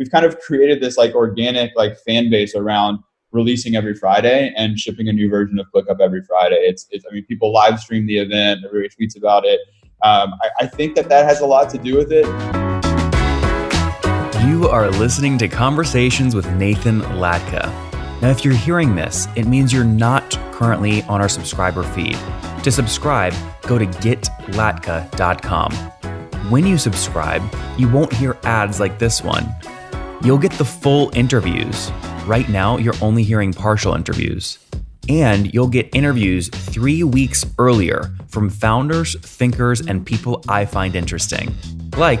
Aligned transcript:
we've 0.00 0.10
kind 0.10 0.24
of 0.24 0.40
created 0.40 0.80
this 0.80 0.96
like 0.96 1.14
organic 1.14 1.70
like 1.76 1.96
fan 1.98 2.30
base 2.30 2.56
around 2.56 2.98
releasing 3.32 3.76
every 3.76 3.94
Friday 3.94 4.52
and 4.56 4.78
shipping 4.78 5.08
a 5.08 5.12
new 5.12 5.28
version 5.28 5.60
of 5.60 5.66
ClickUp 5.72 6.00
every 6.00 6.22
Friday. 6.24 6.56
It's, 6.56 6.88
it's 6.90 7.04
I 7.08 7.14
mean, 7.14 7.26
people 7.26 7.52
live 7.52 7.78
stream 7.78 8.06
the 8.06 8.16
event, 8.18 8.64
everybody 8.64 8.88
tweets 8.88 9.16
about 9.16 9.44
it. 9.44 9.60
Um, 10.02 10.32
I, 10.42 10.48
I 10.60 10.66
think 10.66 10.96
that 10.96 11.10
that 11.10 11.26
has 11.26 11.40
a 11.40 11.46
lot 11.46 11.68
to 11.70 11.78
do 11.78 11.96
with 11.98 12.10
it. 12.10 12.24
You 14.48 14.68
are 14.68 14.90
listening 14.90 15.36
to 15.38 15.48
Conversations 15.48 16.34
with 16.34 16.50
Nathan 16.52 17.02
Latka. 17.02 17.66
Now, 18.22 18.30
if 18.30 18.42
you're 18.42 18.54
hearing 18.54 18.94
this, 18.96 19.28
it 19.36 19.46
means 19.46 19.70
you're 19.70 19.84
not 19.84 20.30
currently 20.52 21.02
on 21.02 21.20
our 21.20 21.28
subscriber 21.28 21.82
feed. 21.82 22.16
To 22.64 22.72
subscribe, 22.72 23.34
go 23.62 23.78
to 23.78 23.86
getlatka.com. 23.86 25.72
When 26.50 26.66
you 26.66 26.78
subscribe, 26.78 27.42
you 27.78 27.88
won't 27.88 28.12
hear 28.14 28.38
ads 28.42 28.80
like 28.80 28.98
this 28.98 29.22
one. 29.22 29.46
You'll 30.22 30.38
get 30.38 30.52
the 30.52 30.64
full 30.64 31.10
interviews. 31.14 31.90
Right 32.26 32.48
now, 32.50 32.76
you're 32.76 32.94
only 33.00 33.22
hearing 33.22 33.54
partial 33.54 33.94
interviews. 33.94 34.58
And 35.08 35.52
you'll 35.54 35.68
get 35.68 35.88
interviews 35.94 36.48
three 36.48 37.02
weeks 37.02 37.44
earlier 37.58 38.14
from 38.28 38.50
founders, 38.50 39.18
thinkers, 39.20 39.80
and 39.80 40.04
people 40.04 40.44
I 40.46 40.66
find 40.66 40.94
interesting. 40.94 41.54
Like 41.96 42.20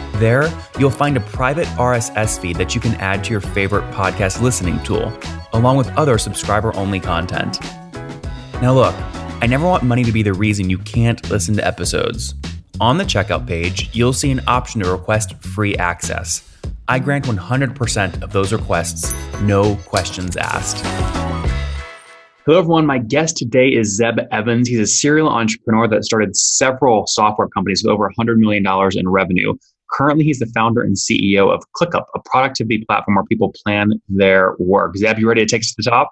There, 0.21 0.53
you'll 0.77 0.91
find 0.91 1.17
a 1.17 1.19
private 1.19 1.65
RSS 1.79 2.39
feed 2.39 2.57
that 2.57 2.75
you 2.75 2.79
can 2.79 2.93
add 2.97 3.23
to 3.23 3.31
your 3.31 3.41
favorite 3.41 3.89
podcast 3.89 4.39
listening 4.39 4.77
tool, 4.83 5.11
along 5.53 5.77
with 5.77 5.89
other 5.97 6.19
subscriber 6.19 6.75
only 6.75 6.99
content. 6.99 7.59
Now, 8.61 8.75
look, 8.75 8.93
I 9.41 9.47
never 9.47 9.65
want 9.65 9.81
money 9.81 10.03
to 10.03 10.11
be 10.11 10.21
the 10.21 10.33
reason 10.33 10.69
you 10.69 10.77
can't 10.77 11.27
listen 11.31 11.55
to 11.55 11.65
episodes. 11.65 12.35
On 12.79 12.99
the 12.99 13.03
checkout 13.03 13.47
page, 13.47 13.89
you'll 13.95 14.13
see 14.13 14.29
an 14.29 14.41
option 14.45 14.81
to 14.81 14.91
request 14.91 15.41
free 15.41 15.75
access. 15.77 16.47
I 16.87 16.99
grant 16.99 17.25
100% 17.25 18.21
of 18.21 18.31
those 18.31 18.53
requests, 18.53 19.15
no 19.41 19.75
questions 19.87 20.37
asked. 20.37 20.85
Hello, 22.45 22.59
everyone. 22.59 22.85
My 22.85 22.99
guest 22.99 23.37
today 23.37 23.69
is 23.69 23.95
Zeb 23.95 24.19
Evans. 24.31 24.67
He's 24.67 24.81
a 24.81 24.85
serial 24.85 25.29
entrepreneur 25.29 25.87
that 25.87 26.05
started 26.05 26.35
several 26.35 27.07
software 27.07 27.47
companies 27.47 27.83
with 27.83 27.91
over 27.91 28.11
$100 28.19 28.37
million 28.37 28.63
in 28.95 29.09
revenue. 29.09 29.55
Currently, 29.91 30.23
he's 30.23 30.39
the 30.39 30.45
founder 30.47 30.81
and 30.81 30.95
CEO 30.95 31.53
of 31.53 31.63
ClickUp, 31.75 32.05
a 32.15 32.19
productivity 32.25 32.85
platform 32.85 33.15
where 33.15 33.25
people 33.25 33.53
plan 33.63 33.93
their 34.07 34.55
work. 34.57 34.95
Zeb, 34.97 35.19
you 35.19 35.27
ready 35.27 35.41
to 35.41 35.47
take 35.47 35.61
us 35.61 35.73
to 35.73 35.83
the 35.83 35.89
top? 35.89 36.11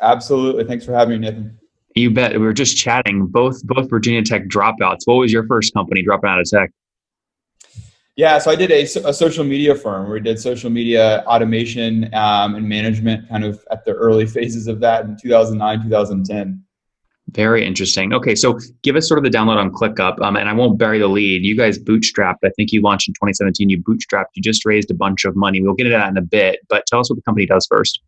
Absolutely. 0.00 0.64
Thanks 0.64 0.84
for 0.84 0.92
having 0.92 1.20
me, 1.20 1.28
Nathan. 1.28 1.58
You 1.94 2.10
bet. 2.10 2.32
We 2.32 2.38
were 2.38 2.52
just 2.52 2.76
chatting. 2.76 3.26
Both 3.26 3.66
both 3.66 3.90
Virginia 3.90 4.22
Tech 4.22 4.46
dropouts. 4.46 5.00
What 5.04 5.14
was 5.14 5.32
your 5.32 5.46
first 5.46 5.74
company 5.74 6.02
dropping 6.02 6.30
out 6.30 6.40
of 6.40 6.48
tech? 6.48 6.70
Yeah, 8.16 8.38
so 8.38 8.50
I 8.50 8.56
did 8.56 8.72
a, 8.72 8.82
a 8.82 9.14
social 9.14 9.44
media 9.44 9.76
firm 9.76 10.04
where 10.04 10.14
we 10.14 10.20
did 10.20 10.40
social 10.40 10.70
media 10.70 11.22
automation 11.24 12.12
um, 12.14 12.56
and 12.56 12.68
management, 12.68 13.28
kind 13.28 13.44
of 13.44 13.64
at 13.70 13.84
the 13.84 13.92
early 13.92 14.26
phases 14.36 14.66
of 14.66 14.80
that 14.80 15.04
in 15.04 15.16
2009, 15.16 15.84
2010. 15.84 16.64
Very 17.32 17.66
interesting. 17.66 18.14
Okay, 18.14 18.34
so 18.34 18.58
give 18.82 18.96
us 18.96 19.06
sort 19.06 19.18
of 19.18 19.24
the 19.24 19.36
download 19.36 19.56
on 19.56 19.70
ClickUp, 19.70 20.20
um, 20.22 20.36
and 20.36 20.48
I 20.48 20.52
won't 20.54 20.78
bury 20.78 20.98
the 20.98 21.08
lead. 21.08 21.44
You 21.44 21.56
guys 21.56 21.78
bootstrapped. 21.78 22.38
I 22.42 22.50
think 22.56 22.72
you 22.72 22.80
launched 22.80 23.08
in 23.08 23.14
2017. 23.14 23.68
You 23.68 23.82
bootstrapped. 23.82 24.26
You 24.34 24.42
just 24.42 24.64
raised 24.64 24.90
a 24.90 24.94
bunch 24.94 25.24
of 25.26 25.36
money. 25.36 25.60
We'll 25.60 25.74
get 25.74 25.86
into 25.86 25.98
that 25.98 26.08
in 26.08 26.16
a 26.16 26.22
bit, 26.22 26.60
but 26.68 26.86
tell 26.86 27.00
us 27.00 27.10
what 27.10 27.16
the 27.16 27.22
company 27.22 27.44
does 27.44 27.66
first. 27.66 28.00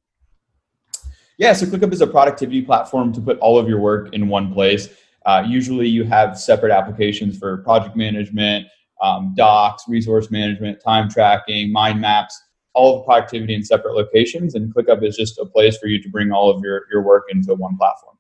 Yeah, 1.36 1.52
so 1.52 1.66
ClickUp 1.66 1.92
is 1.92 2.00
a 2.00 2.06
productivity 2.06 2.62
platform 2.62 3.12
to 3.12 3.20
put 3.20 3.38
all 3.38 3.58
of 3.58 3.68
your 3.68 3.78
work 3.78 4.12
in 4.14 4.28
one 4.28 4.52
place. 4.52 4.88
Uh, 5.26 5.44
usually, 5.46 5.86
you 5.86 6.04
have 6.04 6.38
separate 6.38 6.72
applications 6.72 7.38
for 7.38 7.58
project 7.58 7.96
management, 7.96 8.66
um, 9.02 9.34
docs, 9.36 9.84
resource 9.86 10.30
management, 10.30 10.82
time 10.82 11.10
tracking, 11.10 11.72
mind 11.72 12.00
maps, 12.00 12.40
all 12.72 12.96
of 12.96 13.02
the 13.02 13.04
productivity 13.04 13.54
in 13.54 13.62
separate 13.62 13.94
locations. 13.94 14.54
And 14.54 14.74
ClickUp 14.74 15.04
is 15.04 15.16
just 15.16 15.38
a 15.38 15.44
place 15.44 15.76
for 15.76 15.88
you 15.88 16.02
to 16.02 16.08
bring 16.08 16.30
all 16.30 16.50
of 16.50 16.62
your, 16.62 16.86
your 16.90 17.02
work 17.02 17.24
into 17.30 17.54
one 17.54 17.76
platform. 17.76 18.16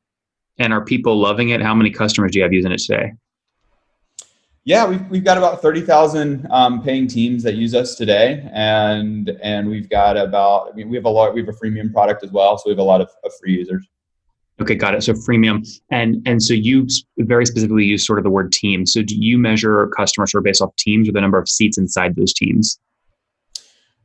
And 0.58 0.72
are 0.72 0.84
people 0.84 1.18
loving 1.18 1.50
it? 1.50 1.62
How 1.62 1.74
many 1.74 1.90
customers 1.90 2.32
do 2.32 2.38
you 2.38 2.42
have 2.42 2.52
using 2.52 2.72
it 2.72 2.80
today? 2.80 3.12
Yeah, 4.64 4.86
we've, 4.86 5.08
we've 5.08 5.24
got 5.24 5.38
about 5.38 5.62
30,000 5.62 6.46
um, 6.50 6.82
paying 6.82 7.06
teams 7.06 7.42
that 7.44 7.54
use 7.54 7.74
us 7.74 7.94
today. 7.94 8.46
And, 8.52 9.30
and 9.42 9.68
we've 9.68 9.88
got 9.88 10.18
about, 10.18 10.70
I 10.70 10.76
mean, 10.76 10.90
we 10.90 10.96
have 10.96 11.06
a 11.06 11.10
lot, 11.10 11.32
we 11.32 11.40
have 11.40 11.48
a 11.48 11.52
freemium 11.52 11.92
product 11.92 12.22
as 12.22 12.30
well. 12.30 12.58
So 12.58 12.64
we 12.66 12.72
have 12.72 12.78
a 12.78 12.82
lot 12.82 13.00
of, 13.00 13.08
of 13.24 13.32
free 13.40 13.54
users. 13.54 13.88
Okay, 14.60 14.74
got 14.74 14.94
it. 14.94 15.02
So 15.02 15.14
freemium, 15.14 15.66
and 15.90 16.22
and 16.26 16.42
so 16.42 16.52
you 16.52 16.86
very 17.18 17.46
specifically 17.46 17.84
use 17.84 18.06
sort 18.06 18.18
of 18.18 18.24
the 18.24 18.30
word 18.30 18.52
team. 18.52 18.84
So 18.84 19.02
do 19.02 19.16
you 19.16 19.38
measure 19.38 19.86
customers 19.96 20.32
sort 20.32 20.40
of 20.40 20.44
based 20.44 20.60
off 20.60 20.76
teams 20.76 21.08
or 21.08 21.12
the 21.12 21.20
number 21.20 21.38
of 21.38 21.48
seats 21.48 21.78
inside 21.78 22.14
those 22.14 22.34
teams? 22.34 22.78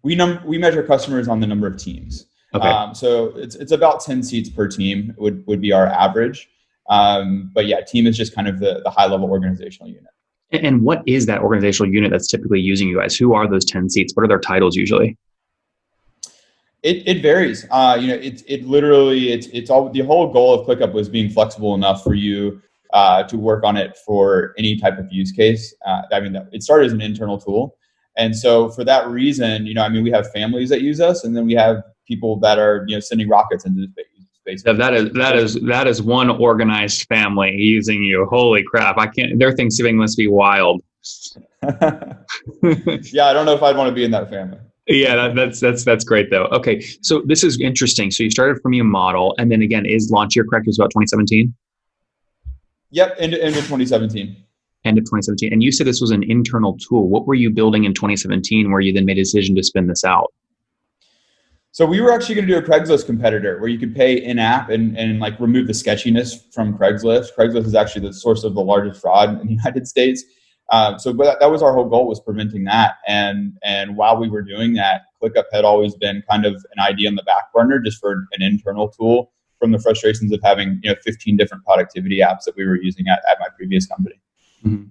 We 0.02 0.16
num 0.16 0.40
we 0.46 0.58
measure 0.58 0.82
customers 0.82 1.28
on 1.28 1.42
the 1.42 1.48
number 1.48 1.68
of 1.68 1.76
teams. 1.78 2.28
Okay. 2.56 2.68
Um, 2.68 2.96
so 2.96 3.36
it's 3.36 3.56
it's 3.56 3.72
about 3.72 4.00
ten 4.00 4.24
seats 4.24 4.50
per 4.50 4.68
team 4.68 5.14
would 5.18 5.46
would 5.46 5.62
be 5.62 5.72
our 5.72 5.88
average. 5.88 6.50
Um, 6.90 7.52
but 7.54 7.66
yeah, 7.66 7.82
team 7.82 8.08
is 8.08 8.16
just 8.18 8.34
kind 8.34 8.48
of 8.48 8.60
the 8.60 8.82
the 8.84 8.90
high 8.90 9.08
level 9.08 9.30
organizational 9.30 9.90
unit. 9.90 10.12
And 10.52 10.84
what 10.84 11.04
is 11.06 11.26
that 11.26 11.42
organizational 11.42 11.92
unit 11.94 12.12
that's 12.12 12.28
typically 12.28 12.62
using 12.62 12.88
you 12.88 13.00
guys? 13.00 13.16
Who 13.18 13.34
are 13.34 13.50
those 13.50 13.66
ten 13.66 13.90
seats? 13.90 14.16
What 14.16 14.24
are 14.24 14.28
their 14.28 14.40
titles 14.40 14.76
usually? 14.76 15.18
It, 16.84 17.08
it 17.08 17.22
varies. 17.24 17.66
Uh, 17.72 17.98
you 18.00 18.10
know, 18.10 18.14
it, 18.14 18.44
it 18.48 18.68
literally, 18.68 19.32
it's, 19.32 19.48
it's 19.48 19.72
all, 19.72 19.90
the 19.90 20.02
whole 20.02 20.32
goal 20.32 20.54
of 20.54 20.68
ClickUp 20.68 20.94
was 20.94 21.10
being 21.10 21.32
flexible 21.32 21.74
enough 21.74 22.04
for 22.04 22.14
you 22.14 22.62
uh, 22.94 23.24
to 23.24 23.38
work 23.40 23.64
on 23.64 23.76
it 23.76 23.98
for 24.06 24.54
any 24.60 24.78
type 24.78 25.00
of 25.00 25.12
use 25.12 25.32
case. 25.32 25.74
Uh, 25.84 26.04
I 26.14 26.20
mean, 26.20 26.36
it 26.52 26.62
started 26.62 26.86
as 26.86 26.94
an 26.94 27.02
internal 27.02 27.40
tool. 27.40 27.76
And 28.18 28.38
so 28.38 28.70
for 28.70 28.84
that 28.84 29.08
reason, 29.08 29.66
you 29.66 29.74
know, 29.74 29.82
I 29.82 29.90
mean, 29.90 30.04
we 30.04 30.12
have 30.12 30.32
families 30.32 30.70
that 30.70 30.82
use 30.82 31.02
us 31.02 31.24
and 31.24 31.36
then 31.36 31.48
we 31.48 31.54
have 31.54 31.82
people 32.08 32.40
that 32.40 32.60
are, 32.60 32.86
you 32.88 32.96
know, 32.96 33.00
sending 33.00 33.28
rockets 33.30 33.66
into 33.66 33.88
space. 34.34 34.64
Yeah, 34.66 34.74
that 34.74 34.94
is 34.94 35.12
that 35.14 35.36
is 35.36 35.56
that 35.62 35.88
is 35.88 36.02
one 36.02 36.30
organized 36.30 37.08
family 37.08 37.56
using 37.56 38.04
you. 38.04 38.26
Holy 38.30 38.64
crap! 38.64 38.98
I 38.98 39.08
can't. 39.08 39.40
Their 39.40 39.52
Thanksgiving 39.52 39.98
must 39.98 40.18
be 40.18 40.28
wild. 40.28 40.82
yeah, 41.64 43.26
I 43.26 43.34
don't 43.34 43.46
know 43.46 43.56
if 43.56 43.64
I'd 43.64 43.78
want 43.78 43.90
to 43.90 43.96
be 43.96 44.04
in 44.04 44.12
that 44.12 44.30
family 44.30 44.60
yeah, 44.88 45.16
that, 45.16 45.36
that's 45.36 45.60
that's 45.60 45.84
that's 45.84 46.04
great 46.04 46.30
though. 46.30 46.46
Okay, 46.46 46.80
so 47.02 47.24
this 47.26 47.44
is 47.44 47.60
interesting. 47.60 48.12
So 48.12 48.24
you 48.24 48.30
started 48.30 48.62
from 48.62 48.74
your 48.74 48.86
model, 48.86 49.34
and 49.40 49.52
then 49.52 49.62
again, 49.62 49.86
is 49.86 50.12
launch 50.12 50.36
year 50.36 50.46
correct? 50.46 50.68
It 50.68 50.70
was 50.70 50.80
about 50.80 50.92
2017. 50.92 51.54
Yep, 52.92 53.16
end, 53.18 53.34
end 53.34 53.56
of 53.56 53.64
2017. 53.64 54.36
End 54.86 54.98
of 55.00 55.04
2017, 55.06 55.52
and 55.52 55.64
you 55.64 55.72
said 55.72 55.88
this 55.88 56.02
was 56.02 56.12
an 56.12 56.22
internal 56.30 56.78
tool. 56.78 57.10
What 57.10 57.26
were 57.26 57.34
you 57.34 57.50
building 57.50 57.86
in 57.86 57.96
2017, 57.96 58.72
where 58.72 58.80
you 58.80 58.94
then 58.94 59.06
made 59.06 59.18
a 59.18 59.22
decision 59.22 59.56
to 59.56 59.64
spin 59.64 59.88
this 59.88 60.04
out? 60.04 60.32
So 61.76 61.86
we 61.86 62.00
were 62.00 62.14
actually 62.14 62.36
going 62.36 62.48
to 62.48 62.54
do 62.54 62.58
a 62.58 62.62
Craigslist 62.62 63.06
competitor 63.06 63.60
where 63.60 63.68
you 63.68 63.78
could 63.78 63.94
pay 63.94 64.14
in 64.16 64.40
app 64.40 64.70
and, 64.70 64.98
and 64.98 65.20
like 65.20 65.38
remove 65.42 65.68
the 65.68 65.74
sketchiness 65.74 66.48
from 66.54 66.78
Craigslist. 66.78 67.36
Craigslist 67.38 67.66
is 67.66 67.76
actually 67.76 68.08
the 68.08 68.14
source 68.14 68.46
of 68.46 68.54
the 68.56 68.62
largest 68.62 69.02
fraud 69.02 69.42
in 69.42 69.46
the 69.46 69.54
United 69.62 69.86
States. 69.86 70.24
Uh, 70.70 70.98
so 70.98 71.12
that, 71.12 71.42
that 71.42 71.52
was 71.52 71.62
our 71.62 71.74
whole 71.74 71.90
goal 71.90 72.08
was 72.08 72.22
preventing 72.22 72.64
that. 72.64 72.94
And 73.10 73.58
and 73.62 73.98
while 73.98 74.16
we 74.18 74.30
were 74.30 74.42
doing 74.42 74.76
that, 74.76 75.02
ClickUp 75.22 75.44
had 75.52 75.66
always 75.66 75.96
been 75.96 76.24
kind 76.32 76.46
of 76.46 76.54
an 76.78 76.82
idea 76.82 77.10
on 77.10 77.16
the 77.16 77.24
back 77.24 77.52
burner 77.54 77.80
just 77.80 78.00
for 78.00 78.26
an 78.32 78.42
internal 78.42 78.88
tool 78.88 79.34
from 79.60 79.74
the 79.74 79.80
frustrations 79.80 80.32
of 80.32 80.40
having 80.42 80.80
you 80.82 80.92
know 80.92 80.96
15 81.04 81.36
different 81.36 81.66
productivity 81.66 82.20
apps 82.20 82.46
that 82.46 82.56
we 82.56 82.66
were 82.66 82.82
using 82.82 83.06
at, 83.10 83.22
at 83.30 83.38
my 83.42 83.48
previous 83.54 83.86
company. 83.86 84.16
Mm-hmm. 84.66 84.86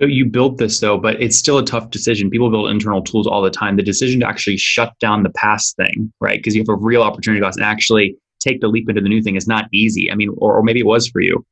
So 0.00 0.06
you 0.06 0.24
built 0.24 0.56
this 0.56 0.80
though, 0.80 0.96
but 0.96 1.20
it's 1.20 1.36
still 1.36 1.58
a 1.58 1.64
tough 1.64 1.90
decision. 1.90 2.30
People 2.30 2.50
build 2.50 2.70
internal 2.70 3.02
tools 3.02 3.26
all 3.26 3.42
the 3.42 3.50
time. 3.50 3.76
The 3.76 3.82
decision 3.82 4.20
to 4.20 4.26
actually 4.26 4.56
shut 4.56 4.98
down 4.98 5.22
the 5.22 5.30
past 5.30 5.76
thing, 5.76 6.10
right? 6.20 6.38
Because 6.38 6.54
you 6.56 6.62
have 6.62 6.70
a 6.70 6.74
real 6.74 7.02
opportunity 7.02 7.42
cost 7.42 7.58
and 7.58 7.66
actually 7.66 8.16
take 8.40 8.62
the 8.62 8.68
leap 8.68 8.88
into 8.88 9.02
the 9.02 9.10
new 9.10 9.20
thing 9.20 9.36
is 9.36 9.46
not 9.46 9.66
easy. 9.72 10.10
I 10.10 10.14
mean, 10.14 10.30
or, 10.38 10.56
or 10.56 10.62
maybe 10.62 10.80
it 10.80 10.86
was 10.86 11.06
for 11.06 11.20
you. 11.20 11.44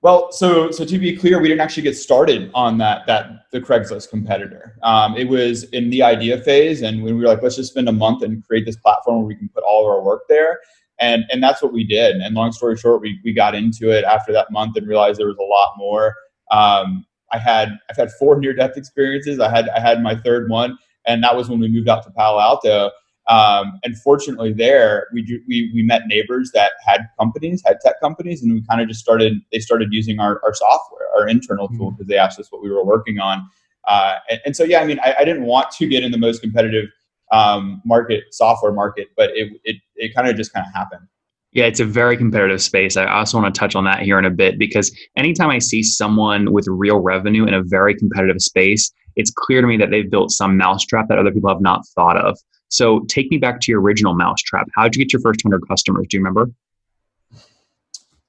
Well, 0.00 0.32
so 0.32 0.70
so 0.70 0.86
to 0.86 0.98
be 0.98 1.14
clear, 1.14 1.38
we 1.42 1.48
didn't 1.48 1.60
actually 1.60 1.82
get 1.82 1.94
started 1.94 2.50
on 2.54 2.78
that 2.78 3.06
that 3.06 3.50
the 3.52 3.60
Craigslist 3.60 4.08
competitor. 4.08 4.78
Um, 4.82 5.14
it 5.14 5.28
was 5.28 5.64
in 5.64 5.90
the 5.90 6.02
idea 6.02 6.38
phase, 6.38 6.80
and 6.80 7.02
when 7.02 7.16
we 7.16 7.20
were 7.20 7.26
like, 7.26 7.42
let's 7.42 7.56
just 7.56 7.72
spend 7.72 7.86
a 7.86 7.92
month 7.92 8.22
and 8.22 8.42
create 8.46 8.64
this 8.64 8.76
platform 8.76 9.18
where 9.18 9.26
we 9.26 9.34
can 9.34 9.50
put 9.50 9.62
all 9.62 9.84
of 9.84 9.92
our 9.92 10.02
work 10.02 10.22
there, 10.30 10.60
and 11.00 11.24
and 11.30 11.42
that's 11.42 11.62
what 11.62 11.74
we 11.74 11.84
did. 11.84 12.16
And 12.16 12.34
long 12.34 12.50
story 12.50 12.78
short, 12.78 13.02
we 13.02 13.20
we 13.22 13.34
got 13.34 13.54
into 13.54 13.90
it 13.90 14.04
after 14.04 14.32
that 14.32 14.50
month 14.50 14.78
and 14.78 14.88
realized 14.88 15.20
there 15.20 15.26
was 15.26 15.36
a 15.36 15.42
lot 15.42 15.74
more. 15.76 16.14
Um, 16.50 17.04
I 17.32 17.38
had 17.38 17.78
I've 17.88 17.96
had 17.96 18.10
four 18.12 18.38
near 18.38 18.52
death 18.52 18.76
experiences. 18.76 19.40
I 19.40 19.50
had 19.50 19.68
I 19.70 19.80
had 19.80 20.02
my 20.02 20.14
third 20.14 20.50
one, 20.50 20.78
and 21.06 21.22
that 21.24 21.36
was 21.36 21.48
when 21.48 21.60
we 21.60 21.68
moved 21.68 21.88
out 21.88 22.02
to 22.04 22.10
Palo 22.10 22.40
Alto. 22.40 22.90
Um, 23.28 23.78
and 23.84 23.96
fortunately, 23.96 24.52
there 24.52 25.06
we, 25.12 25.22
do, 25.22 25.40
we 25.46 25.70
we 25.72 25.82
met 25.82 26.02
neighbors 26.06 26.50
that 26.52 26.72
had 26.84 27.02
companies, 27.18 27.62
had 27.64 27.78
tech 27.80 28.00
companies, 28.00 28.42
and 28.42 28.52
we 28.52 28.62
kind 28.68 28.80
of 28.80 28.88
just 28.88 29.00
started. 29.00 29.34
They 29.52 29.60
started 29.60 29.92
using 29.92 30.18
our, 30.18 30.40
our 30.44 30.52
software, 30.52 31.06
our 31.16 31.28
internal 31.28 31.68
tool, 31.68 31.92
because 31.92 32.04
mm-hmm. 32.04 32.10
they 32.10 32.16
asked 32.16 32.40
us 32.40 32.50
what 32.50 32.62
we 32.62 32.70
were 32.70 32.84
working 32.84 33.20
on. 33.20 33.48
Uh, 33.86 34.16
and, 34.28 34.40
and, 34.46 34.56
so, 34.56 34.62
yeah, 34.64 34.80
I 34.80 34.84
mean, 34.84 34.98
I, 35.00 35.14
I, 35.20 35.24
didn't 35.24 35.44
want 35.44 35.70
to 35.70 35.86
get 35.88 36.04
in 36.04 36.12
the 36.12 36.18
most 36.18 36.42
competitive 36.42 36.90
um, 37.32 37.80
market, 37.84 38.24
software 38.30 38.72
market, 38.72 39.08
but 39.16 39.30
it 39.30 39.52
it, 39.64 39.76
it 39.96 40.14
kind 40.14 40.28
of 40.28 40.36
just 40.36 40.52
kind 40.52 40.66
of 40.66 40.72
happened. 40.74 41.06
Yeah, 41.52 41.64
it's 41.64 41.80
a 41.80 41.84
very 41.84 42.16
competitive 42.16 42.62
space. 42.62 42.96
I 42.96 43.06
also 43.06 43.40
want 43.40 43.52
to 43.52 43.58
touch 43.58 43.74
on 43.74 43.84
that 43.84 44.02
here 44.02 44.18
in 44.18 44.24
a 44.24 44.30
bit 44.30 44.58
because 44.58 44.96
anytime 45.16 45.50
I 45.50 45.58
see 45.58 45.82
someone 45.82 46.52
with 46.52 46.66
real 46.68 46.98
revenue 46.98 47.44
in 47.44 47.54
a 47.54 47.62
very 47.64 47.94
competitive 47.96 48.40
space, 48.40 48.92
it's 49.16 49.32
clear 49.34 49.60
to 49.60 49.66
me 49.66 49.76
that 49.78 49.90
they've 49.90 50.08
built 50.08 50.30
some 50.30 50.56
mousetrap 50.56 51.08
that 51.08 51.18
other 51.18 51.32
people 51.32 51.50
have 51.50 51.60
not 51.60 51.82
thought 51.96 52.16
of. 52.16 52.38
So 52.68 53.00
take 53.08 53.30
me 53.32 53.38
back 53.38 53.60
to 53.62 53.72
your 53.72 53.80
original 53.80 54.14
mousetrap. 54.14 54.68
How 54.76 54.84
did 54.84 54.94
you 54.94 55.04
get 55.04 55.12
your 55.12 55.20
first 55.22 55.44
100 55.44 55.66
customers? 55.66 56.06
Do 56.08 56.16
you 56.16 56.20
remember? 56.20 56.52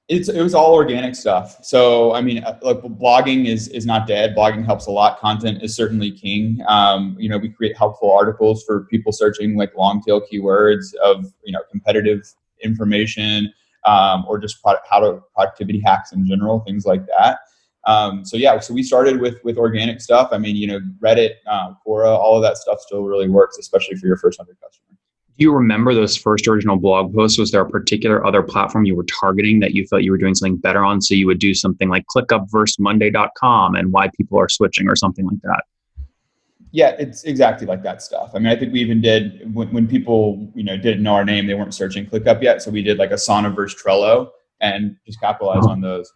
It's, 0.08 0.28
it 0.28 0.42
was 0.42 0.52
all 0.52 0.74
organic 0.74 1.14
stuff. 1.14 1.64
So, 1.64 2.12
I 2.12 2.20
mean, 2.20 2.42
uh, 2.42 2.58
like 2.60 2.82
blogging 2.82 3.46
is, 3.46 3.68
is 3.68 3.86
not 3.86 4.08
dead. 4.08 4.34
Blogging 4.36 4.64
helps 4.64 4.86
a 4.86 4.90
lot. 4.90 5.20
Content 5.20 5.62
is 5.62 5.76
certainly 5.76 6.10
king. 6.10 6.58
Um, 6.66 7.16
you 7.20 7.28
know, 7.28 7.38
we 7.38 7.48
create 7.48 7.76
helpful 7.76 8.10
articles 8.10 8.64
for 8.64 8.84
people 8.90 9.12
searching 9.12 9.56
like 9.56 9.74
long 9.76 10.02
tail 10.02 10.20
keywords 10.20 10.92
of, 10.96 11.24
you 11.44 11.52
know, 11.52 11.60
competitive 11.70 12.24
information 12.62 13.52
um, 13.84 14.24
or 14.28 14.38
just 14.38 14.62
product, 14.62 14.86
how 14.88 15.00
to 15.00 15.20
productivity 15.34 15.80
hacks 15.80 16.12
in 16.12 16.26
general, 16.26 16.60
things 16.60 16.86
like 16.86 17.04
that. 17.06 17.38
Um, 17.84 18.24
so 18.24 18.36
yeah, 18.36 18.58
so 18.60 18.72
we 18.74 18.82
started 18.82 19.20
with 19.20 19.42
with 19.42 19.58
organic 19.58 20.00
stuff. 20.00 20.28
I 20.32 20.38
mean, 20.38 20.54
you 20.56 20.68
know, 20.68 20.80
Reddit, 21.02 21.34
uh, 21.46 21.72
Quora, 21.84 22.16
all 22.16 22.36
of 22.36 22.42
that 22.42 22.56
stuff 22.56 22.80
still 22.80 23.02
really 23.02 23.28
works, 23.28 23.58
especially 23.58 23.96
for 23.96 24.06
your 24.06 24.16
first 24.16 24.38
hundred 24.38 24.56
customers. 24.60 24.98
Do 25.38 25.44
you 25.44 25.52
remember 25.52 25.94
those 25.94 26.16
first 26.16 26.46
original 26.46 26.76
blog 26.76 27.14
posts? 27.14 27.38
Was 27.38 27.50
there 27.50 27.62
a 27.62 27.68
particular 27.68 28.24
other 28.24 28.42
platform 28.42 28.84
you 28.84 28.94
were 28.94 29.06
targeting 29.20 29.60
that 29.60 29.72
you 29.72 29.86
felt 29.86 30.02
you 30.02 30.10
were 30.10 30.18
doing 30.18 30.34
something 30.34 30.58
better 30.58 30.84
on? 30.84 31.00
So 31.00 31.14
you 31.14 31.26
would 31.26 31.38
do 31.38 31.54
something 31.54 31.88
like 31.88 32.04
ClickUpVersusMonday.com 32.14 33.74
and 33.74 33.92
why 33.92 34.10
people 34.16 34.38
are 34.38 34.48
switching 34.48 34.88
or 34.88 34.94
something 34.94 35.26
like 35.26 35.40
that. 35.42 35.64
Yeah, 36.72 36.96
it's 36.98 37.24
exactly 37.24 37.66
like 37.66 37.82
that 37.82 38.00
stuff. 38.00 38.30
I 38.34 38.38
mean, 38.38 38.48
I 38.48 38.56
think 38.56 38.72
we 38.72 38.80
even 38.80 39.02
did 39.02 39.54
when, 39.54 39.70
when 39.72 39.86
people 39.86 40.50
you 40.54 40.64
know 40.64 40.76
didn't 40.76 41.02
know 41.02 41.12
our 41.14 41.24
name, 41.24 41.46
they 41.46 41.54
weren't 41.54 41.74
searching 41.74 42.06
ClickUp 42.06 42.42
yet, 42.42 42.62
so 42.62 42.70
we 42.70 42.82
did 42.82 42.98
like 42.98 43.10
a 43.10 43.14
Asana 43.14 43.54
versus 43.54 43.80
Trello 43.80 44.30
and 44.60 44.96
just 45.06 45.20
capitalize 45.20 45.66
on 45.66 45.82
those. 45.82 46.10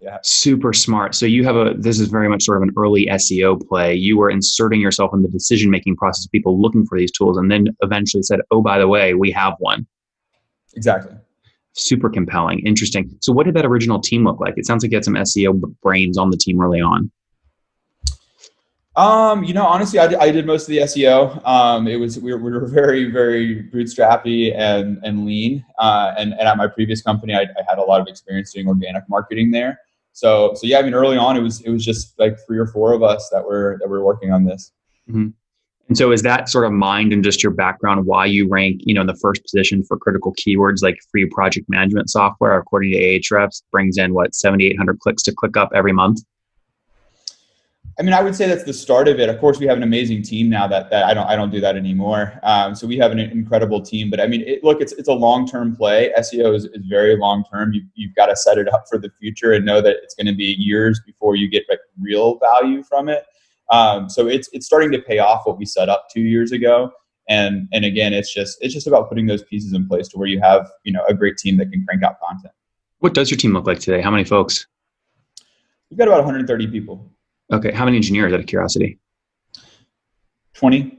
Yeah. 0.00 0.18
Super 0.22 0.72
smart. 0.72 1.14
So 1.14 1.26
you 1.26 1.42
have 1.44 1.56
a 1.56 1.74
this 1.76 1.98
is 1.98 2.08
very 2.08 2.28
much 2.28 2.44
sort 2.44 2.58
of 2.58 2.62
an 2.62 2.74
early 2.76 3.06
SEO 3.06 3.66
play. 3.66 3.94
You 3.94 4.18
were 4.18 4.30
inserting 4.30 4.80
yourself 4.80 5.10
in 5.12 5.22
the 5.22 5.28
decision 5.28 5.70
making 5.70 5.96
process 5.96 6.26
of 6.26 6.30
people 6.30 6.60
looking 6.60 6.86
for 6.86 6.98
these 6.98 7.10
tools 7.10 7.36
and 7.36 7.50
then 7.50 7.68
eventually 7.80 8.22
said, 8.22 8.40
"Oh, 8.50 8.62
by 8.62 8.78
the 8.78 8.86
way, 8.86 9.14
we 9.14 9.32
have 9.32 9.54
one." 9.58 9.86
Exactly. 10.74 11.16
Super 11.72 12.08
compelling. 12.08 12.60
Interesting. 12.60 13.10
So 13.20 13.32
what 13.32 13.46
did 13.46 13.54
that 13.54 13.66
original 13.66 13.98
team 13.98 14.24
look 14.24 14.38
like? 14.38 14.54
It 14.56 14.66
sounds 14.66 14.84
like 14.84 14.92
you 14.92 14.96
had 14.96 15.04
some 15.04 15.14
SEO 15.14 15.60
brains 15.82 16.16
on 16.16 16.30
the 16.30 16.36
team 16.36 16.60
early 16.60 16.80
on. 16.80 17.10
Um, 18.96 19.44
you 19.44 19.52
know, 19.52 19.66
honestly, 19.66 19.98
I 19.98 20.06
did, 20.06 20.18
I 20.18 20.30
did 20.30 20.46
most 20.46 20.62
of 20.62 20.68
the 20.68 20.78
SEO. 20.78 21.46
Um, 21.46 21.86
it 21.86 21.96
was 21.96 22.18
we 22.18 22.32
were, 22.32 22.38
we 22.38 22.50
were 22.50 22.66
very, 22.66 23.10
very 23.10 23.62
bootstrappy 23.64 24.56
and 24.56 24.98
and 25.04 25.26
lean. 25.26 25.64
Uh, 25.78 26.14
and 26.16 26.32
and 26.32 26.42
at 26.42 26.56
my 26.56 26.66
previous 26.66 27.02
company, 27.02 27.34
I, 27.34 27.42
I, 27.42 27.62
had 27.68 27.78
a 27.78 27.82
lot 27.82 28.00
of 28.00 28.08
experience 28.08 28.52
doing 28.52 28.68
organic 28.68 29.04
marketing 29.08 29.50
there. 29.50 29.78
So 30.12 30.54
so 30.54 30.66
yeah, 30.66 30.78
I 30.78 30.82
mean, 30.82 30.94
early 30.94 31.18
on, 31.18 31.36
it 31.36 31.42
was 31.42 31.60
it 31.60 31.70
was 31.70 31.84
just 31.84 32.18
like 32.18 32.38
three 32.46 32.58
or 32.58 32.66
four 32.66 32.94
of 32.94 33.02
us 33.02 33.28
that 33.32 33.44
were 33.44 33.76
that 33.80 33.88
were 33.88 34.02
working 34.02 34.32
on 34.32 34.44
this. 34.44 34.72
Mm-hmm. 35.10 35.28
And 35.88 35.96
so, 35.96 36.10
is 36.10 36.22
that 36.22 36.48
sort 36.48 36.64
of 36.64 36.72
mind 36.72 37.12
and 37.12 37.22
just 37.22 37.42
your 37.42 37.52
background 37.52 38.06
why 38.06 38.26
you 38.26 38.48
rank, 38.48 38.80
you 38.84 38.94
know, 38.94 39.02
in 39.02 39.06
the 39.06 39.14
first 39.14 39.42
position 39.42 39.84
for 39.84 39.96
critical 39.96 40.34
keywords 40.34 40.82
like 40.82 40.98
free 41.12 41.26
project 41.26 41.68
management 41.68 42.10
software, 42.10 42.58
according 42.58 42.92
to 42.92 42.98
Ahrefs, 42.98 43.62
brings 43.70 43.98
in 43.98 44.14
what 44.14 44.34
seventy 44.34 44.66
eight 44.66 44.78
hundred 44.78 44.98
clicks 45.00 45.22
to 45.24 45.34
ClickUp 45.34 45.68
every 45.74 45.92
month? 45.92 46.20
I 47.98 48.02
mean, 48.02 48.12
I 48.12 48.22
would 48.22 48.36
say 48.36 48.46
that's 48.46 48.64
the 48.64 48.74
start 48.74 49.08
of 49.08 49.18
it. 49.20 49.30
Of 49.30 49.40
course, 49.40 49.58
we 49.58 49.66
have 49.66 49.78
an 49.78 49.82
amazing 49.82 50.22
team 50.22 50.50
now 50.50 50.66
that, 50.66 50.90
that 50.90 51.04
I 51.04 51.14
don't 51.14 51.26
I 51.26 51.34
don't 51.34 51.50
do 51.50 51.60
that 51.62 51.76
anymore. 51.76 52.38
Um, 52.42 52.74
so 52.74 52.86
we 52.86 52.98
have 52.98 53.10
an 53.10 53.18
incredible 53.18 53.80
team. 53.80 54.10
But 54.10 54.20
I 54.20 54.26
mean, 54.26 54.42
it, 54.42 54.62
look, 54.62 54.82
it's 54.82 54.92
it's 54.92 55.08
a 55.08 55.14
long 55.14 55.46
term 55.46 55.74
play. 55.74 56.12
SEO 56.18 56.54
is, 56.54 56.66
is 56.66 56.84
very 56.86 57.16
long 57.16 57.42
term. 57.50 57.72
You, 57.72 57.82
you've 57.94 58.14
got 58.14 58.26
to 58.26 58.36
set 58.36 58.58
it 58.58 58.70
up 58.72 58.84
for 58.90 58.98
the 58.98 59.10
future 59.18 59.52
and 59.52 59.64
know 59.64 59.80
that 59.80 59.96
it's 60.02 60.14
going 60.14 60.26
to 60.26 60.34
be 60.34 60.56
years 60.58 61.00
before 61.06 61.36
you 61.36 61.48
get 61.48 61.64
like 61.70 61.78
real 61.98 62.38
value 62.38 62.82
from 62.82 63.08
it. 63.08 63.24
Um, 63.70 64.10
so 64.10 64.26
it's 64.28 64.50
it's 64.52 64.66
starting 64.66 64.92
to 64.92 65.00
pay 65.00 65.18
off 65.18 65.46
what 65.46 65.56
we 65.56 65.64
set 65.64 65.88
up 65.88 66.08
two 66.12 66.20
years 66.20 66.52
ago. 66.52 66.92
And 67.30 67.66
and 67.72 67.86
again, 67.86 68.12
it's 68.12 68.32
just 68.32 68.58
it's 68.60 68.74
just 68.74 68.86
about 68.86 69.08
putting 69.08 69.24
those 69.24 69.42
pieces 69.44 69.72
in 69.72 69.88
place 69.88 70.08
to 70.08 70.18
where 70.18 70.28
you 70.28 70.40
have 70.42 70.70
you 70.84 70.92
know 70.92 71.04
a 71.08 71.14
great 71.14 71.38
team 71.38 71.56
that 71.56 71.72
can 71.72 71.82
crank 71.86 72.02
out 72.02 72.20
content. 72.20 72.52
What 72.98 73.14
does 73.14 73.30
your 73.30 73.38
team 73.38 73.54
look 73.54 73.66
like 73.66 73.80
today? 73.80 74.02
How 74.02 74.10
many 74.10 74.24
folks? 74.24 74.66
We've 75.90 75.98
got 75.98 76.08
about 76.08 76.24
130 76.24 76.66
people. 76.66 77.10
Okay. 77.52 77.72
How 77.72 77.84
many 77.84 77.96
engineers 77.96 78.32
out 78.32 78.40
of 78.40 78.46
curiosity? 78.46 78.98
20. 80.54 80.98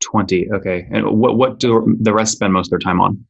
20. 0.00 0.52
Okay. 0.52 0.88
And 0.90 1.06
what, 1.18 1.36
what 1.36 1.58
do 1.58 1.96
the 2.00 2.12
rest 2.12 2.32
spend 2.32 2.52
most 2.52 2.66
of 2.66 2.70
their 2.70 2.78
time 2.78 3.00
on? 3.00 3.24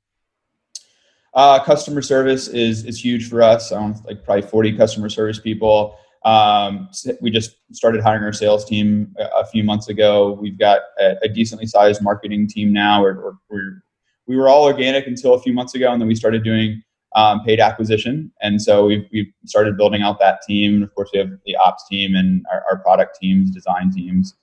Uh, 1.35 1.63
customer 1.63 2.01
service 2.01 2.49
is, 2.49 2.85
is 2.85 3.05
huge 3.05 3.29
for 3.29 3.43
us. 3.43 3.71
I 3.71 3.79
don't 3.79 4.05
like 4.07 4.25
probably 4.25 4.43
40 4.43 4.77
customer 4.77 5.09
service 5.09 5.39
people. 5.39 5.99
Um, 6.25 6.89
we 7.21 7.31
just 7.31 7.57
started 7.73 8.03
hiring 8.03 8.25
our 8.25 8.33
sales 8.33 8.65
team 8.65 9.15
a, 9.19 9.25
a 9.41 9.47
few 9.47 9.63
months 9.63 9.89
ago. 9.89 10.33
We've 10.33 10.59
got 10.59 10.81
a, 10.99 11.17
a 11.23 11.29
decently 11.29 11.67
sized 11.67 12.03
marketing 12.03 12.49
team 12.49 12.73
now. 12.73 13.03
We're, 13.03 13.23
we're, 13.23 13.33
we're, 13.51 13.83
we 14.27 14.37
were 14.37 14.49
all 14.49 14.65
organic 14.65 15.07
until 15.07 15.35
a 15.35 15.41
few 15.41 15.53
months 15.53 15.75
ago, 15.77 15.93
and 15.93 16.01
then 16.01 16.09
we 16.09 16.17
started 16.17 16.43
doing 16.43 16.83
um, 17.17 17.43
paid 17.45 17.59
acquisition. 17.59 18.31
And 18.43 18.61
so 18.61 18.87
we've, 18.87 19.09
we've 19.11 19.33
started 19.47 19.77
building 19.77 20.03
out 20.03 20.21
that 20.21 20.41
team. 20.47 20.83
Of 20.83 20.95
course, 20.95 21.11
we 21.13 21.19
have 21.19 21.31
the 21.47 21.57
ops 21.57 21.89
team 21.89 22.15
and 22.15 22.45
our, 22.53 22.63
our 22.71 22.79
product 22.79 23.19
teams, 23.21 23.51
design 23.51 23.91
teams 23.91 24.35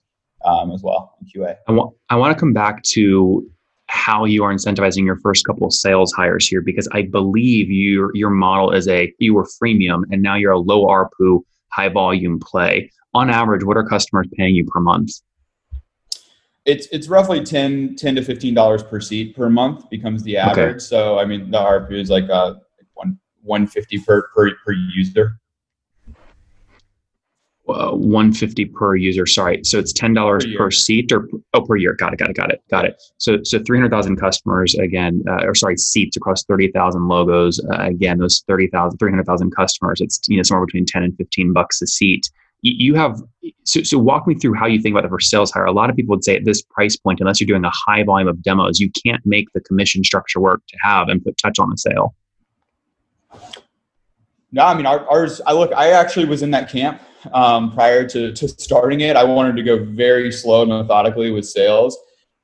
um, 0.44 0.72
as 0.72 0.81
well, 0.84 1.16
in 1.22 1.28
QA. 1.28 1.56
I 1.68 1.72
want, 1.72 1.96
I 2.10 2.16
want 2.16 2.36
to 2.36 2.40
come 2.40 2.52
back 2.52 2.81
to 2.94 3.50
how 3.88 4.25
you 4.25 4.44
are 4.44 4.52
incentivizing 4.52 5.06
your 5.06 5.20
first 5.20 5.46
couple 5.46 5.68
of 5.68 5.74
sales 5.74 6.12
hires 6.14 6.48
here 6.48 6.62
because 6.62 6.90
I 6.94 7.04
believe 7.04 7.70
your 7.70 8.16
your 8.16 8.31
model 8.31 8.72
is 8.72 8.88
a 8.88 9.14
you 9.20 9.36
were 9.36 9.46
freemium 9.46 10.02
and 10.10 10.24
now 10.24 10.36
you're 10.36 10.52
a 10.52 10.60
low 10.60 10.88
ARPU, 10.88 11.42
high 11.72 11.90
volume 11.90 12.40
play. 12.40 12.92
On 13.14 13.30
average, 13.30 13.64
what 13.64 13.78
are 13.78 13.84
customers 13.84 14.28
paying 14.36 14.56
you 14.56 14.66
per 14.66 14.80
month? 14.80 15.12
It's 16.66 16.88
it's 16.88 17.08
roughly 17.08 17.44
10, 17.44 17.98
10 17.98 18.16
to 18.16 18.24
fifteen 18.24 18.56
dollars 18.56 18.81
per 18.81 19.00
seat 19.00 19.36
per 19.36 19.48
month 19.48 19.88
becomes 19.92 20.24
the 20.24 20.38
average. 20.38 20.70
Okay. 20.70 20.80
So 20.80 21.20
I 21.20 21.25
mean 21.25 21.51
the 21.51 21.60
ARPU 21.60 21.94
is 21.94 22.10
like 22.10 22.27
uh 22.32 22.56
one 22.93 23.19
one 23.41 23.67
fifty 23.67 24.00
per, 24.00 24.29
per 24.33 24.51
per 24.65 24.71
user. 24.71 25.39
Uh, 27.69 27.91
150 27.91 28.65
per 28.65 28.97
user 28.97 29.25
sorry. 29.25 29.63
So 29.63 29.79
it's 29.79 29.93
$10 29.93 30.57
per, 30.57 30.65
per, 30.65 30.69
seat 30.69 31.13
or 31.13 31.29
oh 31.53 31.62
per 31.62 31.77
year. 31.77 31.93
Got 31.93 32.12
it 32.12 32.17
got 32.17 32.29
it 32.29 32.35
got 32.35 32.51
it 32.51 32.62
got 32.69 32.83
it. 32.83 33.01
So 33.19 33.39
so 33.45 33.57
300000 33.57 34.17
customers 34.17 34.75
again 34.75 35.23
uh, 35.29 35.45
or 35.45 35.55
sorry 35.55 35.77
seats 35.77 36.17
across 36.17 36.43
30000 36.43 37.07
logos. 37.07 37.62
Uh, 37.71 37.83
again 37.83 38.17
those 38.17 38.43
30000 38.47 38.97
300000 38.97 39.55
customers 39.55 40.01
it's 40.01 40.19
you 40.27 40.35
know 40.35 40.43
somewhere 40.43 40.65
between 40.65 40.85
10 40.85 41.03
and 41.03 41.17
15 41.17 41.53
bucks 41.53 41.81
a 41.81 41.88
seat. 41.88 42.29
You 42.63 42.95
have 42.95 43.21
so, 43.63 43.81
so 43.83 43.97
walk 43.97 44.27
me 44.27 44.35
through 44.35 44.55
how 44.55 44.65
you 44.67 44.81
think 44.81 44.93
about 44.93 45.03
the 45.03 45.09
first 45.09 45.29
sales 45.29 45.50
hire. 45.50 45.63
A 45.63 45.71
lot 45.71 45.89
of 45.89 45.95
people 45.95 46.15
would 46.15 46.25
say 46.25 46.35
at 46.35 46.43
this 46.43 46.62
price 46.62 46.97
point 46.97 47.21
unless 47.21 47.39
you're 47.39 47.47
doing 47.47 47.63
a 47.63 47.71
high 47.73 48.03
volume 48.03 48.27
of 48.27 48.43
demos 48.43 48.81
you 48.81 48.91
can't 49.05 49.21
make 49.25 49.47
the 49.53 49.62
commission 49.62 50.03
structure 50.03 50.41
work 50.41 50.62
to 50.67 50.77
have 50.83 51.07
and 51.07 51.23
put 51.23 51.38
touch 51.38 51.59
on 51.59 51.69
the 51.69 51.77
sale 51.77 52.13
no 54.53 54.63
i 54.63 54.74
mean 54.74 54.86
our, 54.86 55.05
ours 55.10 55.41
i 55.45 55.51
look 55.51 55.72
i 55.74 55.89
actually 55.91 56.25
was 56.25 56.41
in 56.41 56.51
that 56.51 56.69
camp 56.69 57.01
um, 57.33 57.72
prior 57.74 58.07
to, 58.07 58.31
to 58.33 58.48
starting 58.48 59.01
it 59.01 59.15
i 59.15 59.24
wanted 59.24 59.55
to 59.55 59.63
go 59.63 59.83
very 59.83 60.31
slow 60.31 60.62
and 60.62 60.72
methodically 60.72 61.31
with 61.31 61.45
sales 61.45 61.98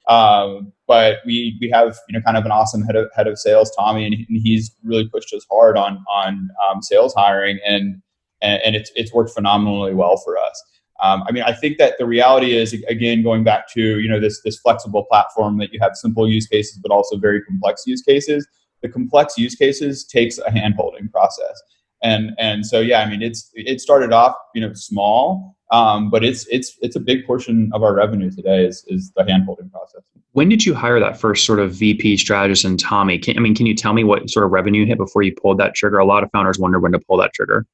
um, 0.10 0.74
but 0.88 1.18
we 1.26 1.58
we 1.62 1.70
have 1.70 1.98
you 2.10 2.14
know 2.14 2.22
kind 2.22 2.36
of 2.36 2.44
an 2.44 2.52
awesome 2.52 2.84
head 2.84 2.98
of 2.98 3.10
head 3.16 3.28
of 3.28 3.40
sales 3.40 3.72
tommy 3.78 4.06
and, 4.06 4.16
he's 4.30 4.76
really 4.84 5.08
pushed 5.08 5.34
us 5.34 5.46
hard 5.50 5.78
on 5.78 6.04
on 6.10 6.50
um, 6.70 6.82
sales 6.82 7.14
hiring 7.16 7.60
and 7.66 8.02
and, 8.42 8.62
and 8.64 8.76
it's 8.76 8.92
it's 8.96 9.14
worked 9.14 9.32
phenomenally 9.32 9.94
well 9.94 10.18
for 10.18 10.38
us. 10.38 10.64
Um, 11.02 11.24
I 11.28 11.32
mean, 11.32 11.44
I 11.44 11.54
think 11.54 11.78
that 11.78 11.98
the 11.98 12.06
reality 12.06 12.56
is 12.56 12.74
again 12.88 13.24
going 13.24 13.44
back 13.44 13.72
to 13.74 14.00
you 14.00 14.10
know 14.10 14.20
this 14.20 14.42
this 14.42 14.60
flexible 14.60 15.06
platform 15.06 15.58
that 15.60 15.74
you 15.74 15.80
have 15.82 15.96
simple 15.96 16.28
use 16.28 16.48
cases 16.48 16.80
but 16.82 16.92
also 16.92 17.18
very 17.18 17.42
complex 17.44 17.84
use 17.86 18.02
cases. 18.02 18.48
The 18.82 18.90
complex 18.90 19.38
use 19.38 19.56
cases 19.56 20.06
takes 20.06 20.38
a 20.38 20.50
handholding 20.50 21.12
process, 21.12 21.62
and 22.04 22.32
and 22.38 22.66
so 22.66 22.80
yeah, 22.80 23.02
I 23.02 23.10
mean 23.10 23.22
it's 23.22 23.52
it 23.54 23.82
started 23.82 24.14
off 24.14 24.36
you 24.54 24.62
know 24.62 24.74
small, 24.74 25.56
um, 25.72 26.10
but 26.10 26.24
it's 26.24 26.48
it's 26.48 26.78
it's 26.82 26.96
a 26.96 27.00
big 27.00 27.26
portion 27.26 27.70
of 27.74 27.84
our 27.84 27.94
revenue 27.94 28.32
today 28.32 28.66
is 28.66 28.86
is 28.88 29.12
the 29.16 29.24
handholding 29.24 29.72
process. 29.72 30.02
When 30.34 30.48
did 30.48 30.66
you 30.66 30.74
hire 30.74 31.00
that 31.00 31.20
first 31.20 31.46
sort 31.46 31.60
of 31.60 31.74
VP 31.74 32.18
strategist 32.18 32.64
and 32.64 32.80
Tommy? 32.80 33.18
Can, 33.18 33.36
I 33.38 33.42
mean, 33.42 33.56
can 33.56 33.66
you 33.66 33.76
tell 33.76 33.94
me 33.94 34.04
what 34.04 34.30
sort 34.30 34.46
of 34.46 34.52
revenue 34.52 34.86
hit 34.86 34.98
before 34.98 35.24
you 35.24 35.34
pulled 35.34 35.58
that 35.58 35.74
trigger? 35.74 35.98
A 35.98 36.06
lot 36.06 36.24
of 36.24 36.32
founders 36.32 36.60
wonder 36.60 36.80
when 36.80 36.92
to 36.92 37.00
pull 37.00 37.18
that 37.18 37.34
trigger. 37.34 37.66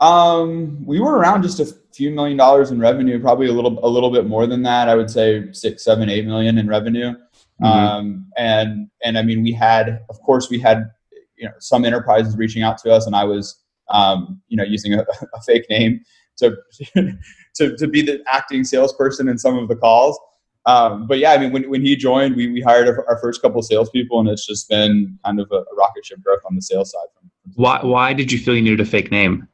Um, 0.00 0.84
we 0.84 1.00
were 1.00 1.16
around 1.16 1.42
just 1.42 1.60
a 1.60 1.66
few 1.92 2.10
million 2.10 2.36
dollars 2.36 2.70
in 2.70 2.78
revenue, 2.78 3.20
probably 3.20 3.48
a 3.48 3.52
little 3.52 3.84
a 3.84 3.88
little 3.88 4.10
bit 4.10 4.26
more 4.26 4.46
than 4.46 4.62
that. 4.62 4.88
I 4.88 4.94
would 4.94 5.10
say 5.10 5.50
six, 5.52 5.84
seven, 5.84 6.08
eight 6.08 6.24
million 6.24 6.58
in 6.58 6.68
revenue. 6.68 7.14
Mm-hmm. 7.60 7.64
Um, 7.64 8.26
and 8.36 8.88
and 9.02 9.18
I 9.18 9.22
mean, 9.22 9.42
we 9.42 9.52
had, 9.52 10.04
of 10.08 10.20
course, 10.20 10.48
we 10.50 10.60
had 10.60 10.90
you 11.38 11.46
know 11.46 11.54
some 11.58 11.84
enterprises 11.84 12.36
reaching 12.36 12.62
out 12.62 12.78
to 12.78 12.92
us, 12.92 13.06
and 13.06 13.14
I 13.14 13.24
was 13.24 13.62
um, 13.90 14.40
you 14.48 14.56
know 14.56 14.64
using 14.64 14.94
a, 14.94 15.00
a 15.34 15.40
fake 15.46 15.66
name 15.70 16.00
to, 16.38 16.56
to 17.56 17.76
to 17.76 17.88
be 17.88 18.02
the 18.02 18.22
acting 18.30 18.64
salesperson 18.64 19.28
in 19.28 19.38
some 19.38 19.56
of 19.58 19.68
the 19.68 19.76
calls. 19.76 20.18
Um, 20.66 21.06
but 21.06 21.18
yeah, 21.18 21.32
I 21.32 21.38
mean, 21.38 21.50
when, 21.50 21.70
when 21.70 21.82
he 21.82 21.96
joined, 21.96 22.36
we, 22.36 22.48
we 22.48 22.60
hired 22.60 22.88
our, 22.88 23.08
our 23.08 23.18
first 23.20 23.40
couple 23.40 23.60
of 23.60 23.64
salespeople, 23.64 24.20
and 24.20 24.28
it's 24.28 24.46
just 24.46 24.68
been 24.68 25.18
kind 25.24 25.40
of 25.40 25.48
a, 25.50 25.54
a 25.54 25.74
rocket 25.78 26.04
ship 26.04 26.20
growth 26.22 26.40
on 26.44 26.54
the 26.54 26.60
sales 26.60 26.92
side. 26.92 27.06
Why 27.54 27.80
why 27.82 28.12
did 28.12 28.30
you 28.30 28.38
feel 28.38 28.54
you 28.54 28.62
needed 28.62 28.80
a 28.80 28.84
fake 28.84 29.10
name? 29.10 29.48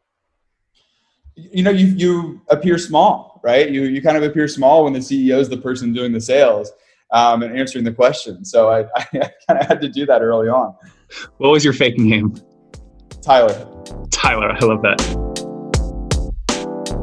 You 1.36 1.62
know, 1.62 1.70
you 1.70 1.86
you 1.86 2.40
appear 2.48 2.78
small, 2.78 3.40
right? 3.44 3.70
You 3.70 3.82
you 3.82 4.02
kind 4.02 4.16
of 4.16 4.22
appear 4.22 4.48
small 4.48 4.84
when 4.84 4.92
the 4.92 4.98
CEO 4.98 5.38
is 5.38 5.48
the 5.48 5.56
person 5.56 5.92
doing 5.92 6.12
the 6.12 6.20
sales 6.20 6.72
um, 7.12 7.42
and 7.42 7.56
answering 7.56 7.84
the 7.84 7.92
question. 7.92 8.44
So 8.44 8.70
I, 8.70 8.80
I 8.96 9.30
kind 9.46 9.60
of 9.60 9.66
had 9.66 9.80
to 9.80 9.88
do 9.88 10.04
that 10.06 10.20
early 10.20 10.48
on. 10.48 10.74
What 11.38 11.50
was 11.50 11.64
your 11.64 11.74
fake 11.74 11.98
name? 11.98 12.34
Tyler. 13.22 13.66
Tyler, 14.10 14.52
I 14.52 14.64
love 14.64 14.82
that. 14.82 15.24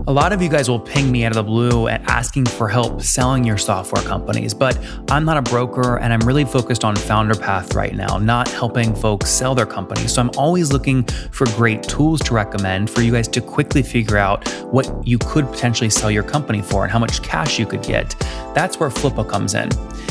A 0.08 0.12
lot 0.12 0.34
of 0.34 0.42
you 0.42 0.50
guys 0.50 0.68
will 0.68 0.80
ping 0.80 1.12
me 1.12 1.26
out 1.26 1.32
of 1.32 1.36
the 1.36 1.44
blue 1.44 1.88
at 1.88 2.02
asking 2.10 2.46
for 2.46 2.68
help 2.68 3.04
selling 3.04 3.44
your 3.44 3.60
software 3.60 4.02
companies, 4.04 4.52
but 4.52 4.78
I'm 5.12 5.24
not 5.26 5.38
a 5.38 5.44
broker 5.44 6.00
and 6.00 6.12
I'm 6.12 6.22
really 6.22 6.44
focused 6.44 6.84
on 6.84 6.96
Founder 6.96 7.36
Path 7.36 7.76
right 7.76 7.96
now, 7.96 8.18
not 8.18 8.48
helping 8.48 8.96
folks 8.96 9.30
sell 9.30 9.54
their 9.54 9.68
companies. 9.68 10.14
So 10.14 10.22
I'm 10.22 10.32
always 10.38 10.74
looking 10.74 11.04
for 11.32 11.46
great 11.52 11.84
tools 11.84 12.20
to 12.22 12.34
recommend 12.34 12.90
for 12.90 13.02
you 13.02 13.12
guys 13.12 13.28
to 13.30 13.42
quickly 13.42 13.84
figure 13.84 14.18
out 14.18 14.50
what 14.72 14.92
you 15.08 15.20
could 15.20 15.46
potentially 15.46 15.92
sell 15.92 16.10
your 16.10 16.24
company 16.24 16.64
for 16.64 16.82
and 16.82 16.92
how 16.92 17.00
much 17.00 17.22
cash 17.22 17.60
you 17.60 17.68
could 17.68 17.84
get. 17.84 18.16
That's 18.56 18.80
where 18.80 18.90
Flippa 18.90 19.30
comes 19.30 19.54
in. 19.54 19.70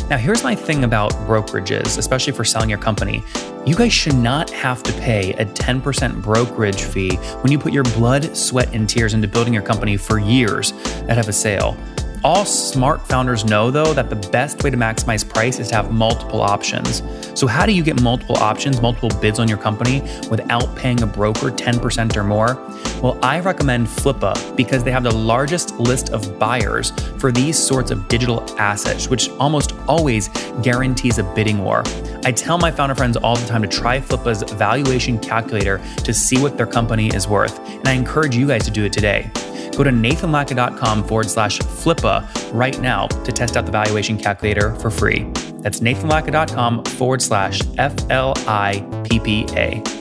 Now, 0.08 0.18
here's 0.18 0.44
my 0.44 0.54
thing 0.54 0.84
about 0.84 1.12
brokerages, 1.26 1.98
especially 1.98 2.32
for 2.32 2.44
selling 2.44 2.70
your 2.70 2.78
company. 2.78 3.22
You 3.70 3.76
guys 3.76 3.92
should 3.92 4.16
not 4.16 4.50
have 4.50 4.82
to 4.82 4.92
pay 4.94 5.32
a 5.34 5.44
10% 5.44 6.24
brokerage 6.24 6.82
fee 6.82 7.14
when 7.42 7.52
you 7.52 7.58
put 7.60 7.72
your 7.72 7.84
blood, 7.84 8.36
sweat, 8.36 8.74
and 8.74 8.88
tears 8.88 9.14
into 9.14 9.28
building 9.28 9.54
your 9.54 9.62
company 9.62 9.96
for 9.96 10.18
years 10.18 10.72
that 11.06 11.16
have 11.16 11.28
a 11.28 11.32
sale. 11.32 11.76
All 12.24 12.44
smart 12.44 13.06
founders 13.06 13.44
know, 13.44 13.70
though, 13.70 13.94
that 13.94 14.10
the 14.10 14.16
best 14.30 14.64
way 14.64 14.70
to 14.70 14.76
maximize 14.76 15.26
price 15.26 15.60
is 15.60 15.68
to 15.68 15.76
have 15.76 15.92
multiple 15.92 16.42
options. 16.42 17.00
So, 17.38 17.46
how 17.46 17.64
do 17.64 17.70
you 17.70 17.84
get 17.84 18.02
multiple 18.02 18.36
options, 18.38 18.82
multiple 18.82 19.10
bids 19.20 19.38
on 19.38 19.46
your 19.46 19.58
company 19.58 20.00
without 20.28 20.74
paying 20.74 21.00
a 21.04 21.06
broker 21.06 21.52
10% 21.52 22.16
or 22.16 22.24
more? 22.24 22.56
Well, 23.02 23.18
I 23.22 23.40
recommend 23.40 23.86
Flippa 23.86 24.56
because 24.56 24.84
they 24.84 24.90
have 24.90 25.02
the 25.02 25.14
largest 25.14 25.78
list 25.78 26.10
of 26.10 26.38
buyers 26.38 26.92
for 27.18 27.32
these 27.32 27.58
sorts 27.58 27.90
of 27.90 28.08
digital 28.08 28.44
assets, 28.58 29.08
which 29.08 29.30
almost 29.30 29.72
always 29.88 30.28
guarantees 30.62 31.18
a 31.18 31.22
bidding 31.22 31.64
war. 31.64 31.82
I 32.24 32.32
tell 32.32 32.58
my 32.58 32.70
founder 32.70 32.94
friends 32.94 33.16
all 33.16 33.36
the 33.36 33.46
time 33.46 33.62
to 33.62 33.68
try 33.68 34.00
Flippa's 34.00 34.42
valuation 34.52 35.18
calculator 35.18 35.80
to 36.04 36.12
see 36.12 36.38
what 36.38 36.58
their 36.58 36.66
company 36.66 37.08
is 37.08 37.26
worth, 37.26 37.58
and 37.66 37.88
I 37.88 37.92
encourage 37.92 38.36
you 38.36 38.46
guys 38.46 38.64
to 38.66 38.70
do 38.70 38.84
it 38.84 38.92
today. 38.92 39.30
Go 39.76 39.84
to 39.84 39.90
nathanlatka.com 39.90 41.04
forward 41.04 41.30
slash 41.30 41.58
flippa 41.58 42.28
right 42.52 42.78
now 42.80 43.06
to 43.06 43.32
test 43.32 43.56
out 43.56 43.64
the 43.64 43.72
valuation 43.72 44.18
calculator 44.18 44.74
for 44.74 44.90
free. 44.90 45.24
That's 45.60 45.80
nathanlatka.com 45.80 46.84
forward 46.84 47.22
slash 47.22 47.62
F 47.78 47.94
L 48.10 48.34
I 48.46 48.86
P 49.08 49.20
P 49.20 49.46
A. 49.56 49.99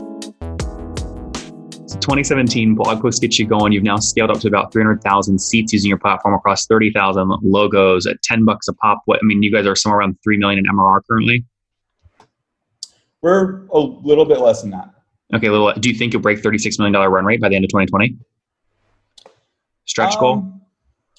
2017 1.96 2.76
blog 2.76 3.02
post 3.02 3.22
gets 3.22 3.40
you 3.40 3.48
going. 3.48 3.72
You've 3.72 3.84
now 3.84 3.98
scaled 3.98 4.32
up 4.32 4.40
to 4.42 4.48
about 4.48 4.72
300,000 4.72 5.40
seats 5.40 5.74
using 5.74 5.90
your 5.90 5.98
platform 5.98 6.34
across 6.34 6.68
30,000 6.68 7.30
logos 7.42 8.06
at 8.06 8.22
10 8.24 8.46
bucks 8.46 8.68
a 8.68 8.74
pop. 8.74 9.02
What 9.06 9.20
I 9.22 9.26
mean, 9.26 9.44
you 9.44 9.52
guys 9.52 9.66
are 9.66 9.76
somewhere 9.76 10.00
around 10.00 10.18
3 10.24 10.38
million 10.38 10.60
in 10.60 10.66
MRR 10.66 11.02
currently. 11.10 11.46
We're 13.22 13.66
a 13.72 13.80
little 13.80 14.26
bit 14.26 14.40
less 14.40 14.62
than 14.62 14.72
that. 14.72 14.90
Okay, 15.34 15.48
a 15.48 15.52
little. 15.52 15.72
Do 15.74 15.90
you 15.90 15.96
think 15.96 16.14
you'll 16.14 16.22
break 16.22 16.42
$36 16.42 16.80
million 16.80 16.94
run 16.94 17.26
rate 17.26 17.42
by 17.42 17.50
the 17.50 17.56
end 17.56 17.66
of 17.66 17.70
2020? 17.70 18.18
Stretch 19.86 20.16
um, 20.16 20.20
goal? 20.20 20.54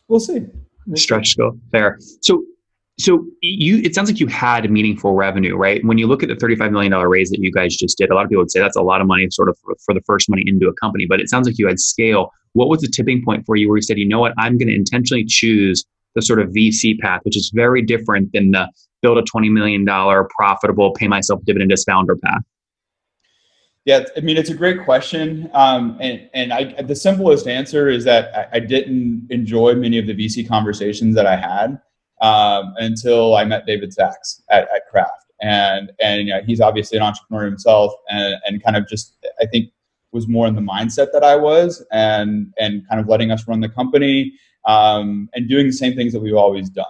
We'll 0.08 0.20
see. 0.20 0.46
Stretch 0.94 1.36
goal. 1.36 1.58
Fair. 1.70 1.98
So 2.20 2.44
so 3.00 3.26
you 3.40 3.78
it 3.78 3.94
sounds 3.94 4.10
like 4.10 4.20
you 4.20 4.26
had 4.26 4.70
meaningful 4.70 5.14
revenue, 5.14 5.56
right? 5.56 5.84
When 5.84 5.98
you 5.98 6.06
look 6.06 6.22
at 6.22 6.28
the 6.28 6.34
$35 6.34 6.70
million 6.72 6.92
raise 6.92 7.30
that 7.30 7.40
you 7.40 7.52
guys 7.52 7.76
just 7.76 7.98
did, 7.98 8.10
a 8.10 8.14
lot 8.14 8.24
of 8.24 8.30
people 8.30 8.42
would 8.42 8.50
say 8.50 8.60
that's 8.60 8.76
a 8.76 8.82
lot 8.82 9.00
of 9.00 9.06
money 9.06 9.28
sort 9.30 9.48
of 9.48 9.58
for, 9.58 9.74
for 9.84 9.94
the 9.94 10.00
first 10.02 10.28
money 10.28 10.44
into 10.46 10.68
a 10.68 10.72
company, 10.74 11.06
but 11.06 11.20
it 11.20 11.28
sounds 11.28 11.46
like 11.46 11.58
you 11.58 11.66
had 11.66 11.78
scale. 11.78 12.32
What 12.52 12.68
was 12.68 12.80
the 12.80 12.88
tipping 12.88 13.24
point 13.24 13.46
for 13.46 13.56
you 13.56 13.68
where 13.68 13.76
you 13.76 13.82
said, 13.82 13.98
you 13.98 14.08
know 14.08 14.20
what, 14.20 14.34
I'm 14.38 14.58
going 14.58 14.68
to 14.68 14.74
intentionally 14.74 15.24
choose 15.24 15.84
the 16.14 16.22
sort 16.22 16.40
of 16.40 16.48
VC 16.48 16.98
path, 16.98 17.20
which 17.22 17.36
is 17.36 17.50
very 17.54 17.82
different 17.82 18.32
than 18.32 18.50
the 18.50 18.68
build 19.02 19.18
a 19.18 19.22
$20 19.22 19.50
million 19.50 19.86
profitable, 20.36 20.92
pay 20.92 21.08
myself 21.08 21.40
dividend 21.44 21.72
as 21.72 21.84
founder 21.84 22.16
path? 22.16 22.42
Yeah, 23.86 24.04
I 24.16 24.20
mean, 24.20 24.36
it's 24.36 24.50
a 24.50 24.54
great 24.54 24.84
question. 24.84 25.48
Um, 25.54 25.96
and 26.00 26.28
and 26.34 26.52
I, 26.52 26.82
the 26.82 26.94
simplest 26.94 27.46
answer 27.46 27.88
is 27.88 28.04
that 28.04 28.50
I, 28.52 28.56
I, 28.56 28.60
didn't 28.60 29.26
enjoy 29.30 29.74
many 29.74 29.98
of 29.98 30.06
the 30.06 30.14
VC 30.14 30.46
conversations 30.46 31.14
that 31.14 31.26
I 31.26 31.36
had 31.36 31.80
um, 32.20 32.74
until 32.78 33.36
I 33.36 33.44
met 33.44 33.66
David 33.66 33.92
Sacks 33.92 34.42
at, 34.50 34.68
at 34.74 34.86
Craft. 34.90 35.26
And, 35.42 35.90
and 36.00 36.26
you 36.26 36.34
know, 36.34 36.40
he's 36.44 36.60
obviously 36.60 36.98
an 36.98 37.02
entrepreneur 37.02 37.46
himself 37.46 37.92
and, 38.10 38.34
and 38.44 38.62
kind 38.62 38.76
of 38.76 38.86
just, 38.88 39.16
I 39.40 39.46
think, 39.46 39.70
was 40.12 40.28
more 40.28 40.46
in 40.46 40.54
the 40.54 40.60
mindset 40.60 41.12
that 41.12 41.24
I 41.24 41.36
was 41.36 41.84
and, 41.92 42.52
and 42.58 42.86
kind 42.88 43.00
of 43.00 43.08
letting 43.08 43.30
us 43.30 43.46
run 43.46 43.60
the 43.60 43.68
company 43.68 44.32
um, 44.66 45.30
and 45.34 45.48
doing 45.48 45.66
the 45.66 45.72
same 45.72 45.94
things 45.94 46.12
that 46.12 46.20
we've 46.20 46.34
always 46.34 46.68
done. 46.68 46.86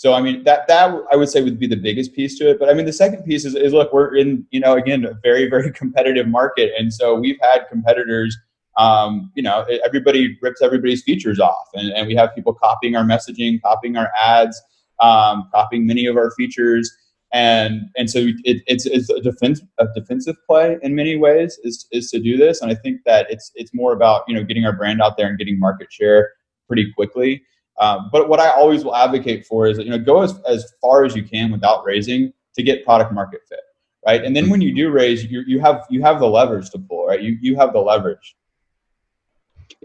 So 0.00 0.14
I 0.14 0.22
mean 0.22 0.44
that 0.44 0.66
that 0.68 0.98
I 1.12 1.16
would 1.16 1.28
say 1.28 1.42
would 1.42 1.58
be 1.58 1.66
the 1.66 1.76
biggest 1.76 2.14
piece 2.14 2.38
to 2.38 2.48
it. 2.48 2.58
But 2.58 2.70
I 2.70 2.72
mean 2.72 2.86
the 2.86 2.92
second 2.92 3.22
piece 3.24 3.44
is, 3.44 3.54
is 3.54 3.74
look 3.74 3.92
we're 3.92 4.16
in 4.16 4.46
you 4.50 4.58
know 4.58 4.72
again 4.72 5.04
a 5.04 5.12
very 5.22 5.46
very 5.46 5.70
competitive 5.82 6.26
market, 6.26 6.72
and 6.78 6.90
so 6.90 7.14
we've 7.14 7.36
had 7.42 7.68
competitors. 7.68 8.34
Um, 8.78 9.30
you 9.34 9.42
know 9.42 9.66
everybody 9.84 10.38
rips 10.40 10.62
everybody's 10.62 11.02
features 11.02 11.38
off, 11.38 11.68
and, 11.74 11.92
and 11.92 12.06
we 12.06 12.14
have 12.14 12.34
people 12.34 12.54
copying 12.54 12.96
our 12.96 13.04
messaging, 13.04 13.60
copying 13.60 13.98
our 13.98 14.10
ads, 14.18 14.58
um, 15.00 15.48
copying 15.52 15.86
many 15.86 16.06
of 16.06 16.16
our 16.16 16.30
features, 16.32 16.90
and 17.32 17.82
and 17.96 18.10
so 18.10 18.18
it, 18.44 18.62
it's 18.66 18.86
it's 18.86 19.10
a 19.10 19.20
defense 19.20 19.60
a 19.78 19.86
defensive 19.94 20.36
play 20.46 20.78
in 20.82 20.94
many 20.94 21.16
ways 21.16 21.58
is 21.64 21.86
is 21.92 22.10
to 22.10 22.20
do 22.20 22.36
this, 22.36 22.60
and 22.60 22.70
I 22.70 22.74
think 22.74 23.00
that 23.06 23.26
it's 23.30 23.50
it's 23.54 23.72
more 23.74 23.92
about 23.92 24.22
you 24.28 24.34
know 24.34 24.44
getting 24.44 24.64
our 24.64 24.72
brand 24.72 25.00
out 25.00 25.16
there 25.16 25.28
and 25.28 25.38
getting 25.38 25.58
market 25.58 25.92
share 25.92 26.30
pretty 26.66 26.92
quickly. 26.92 27.42
Um, 27.78 28.10
but 28.12 28.28
what 28.28 28.40
I 28.40 28.50
always 28.50 28.84
will 28.84 28.94
advocate 28.94 29.46
for 29.46 29.66
is 29.66 29.78
that, 29.78 29.84
you 29.84 29.90
know 29.90 29.98
go 29.98 30.22
as, 30.22 30.38
as 30.46 30.72
far 30.80 31.04
as 31.04 31.16
you 31.16 31.22
can 31.22 31.50
without 31.50 31.84
raising 31.84 32.32
to 32.54 32.62
get 32.62 32.84
product 32.84 33.12
market 33.12 33.40
fit, 33.48 33.60
right? 34.06 34.22
And 34.24 34.36
then 34.36 34.50
when 34.50 34.60
you 34.60 34.74
do 34.74 34.90
raise, 34.90 35.24
you 35.24 35.42
you 35.46 35.60
have 35.60 35.84
you 35.88 36.02
have 36.02 36.20
the 36.20 36.26
leverage 36.26 36.70
to 36.70 36.78
pull, 36.78 37.06
right? 37.06 37.22
You 37.22 37.38
you 37.40 37.56
have 37.56 37.72
the 37.72 37.80
leverage. 37.80 38.36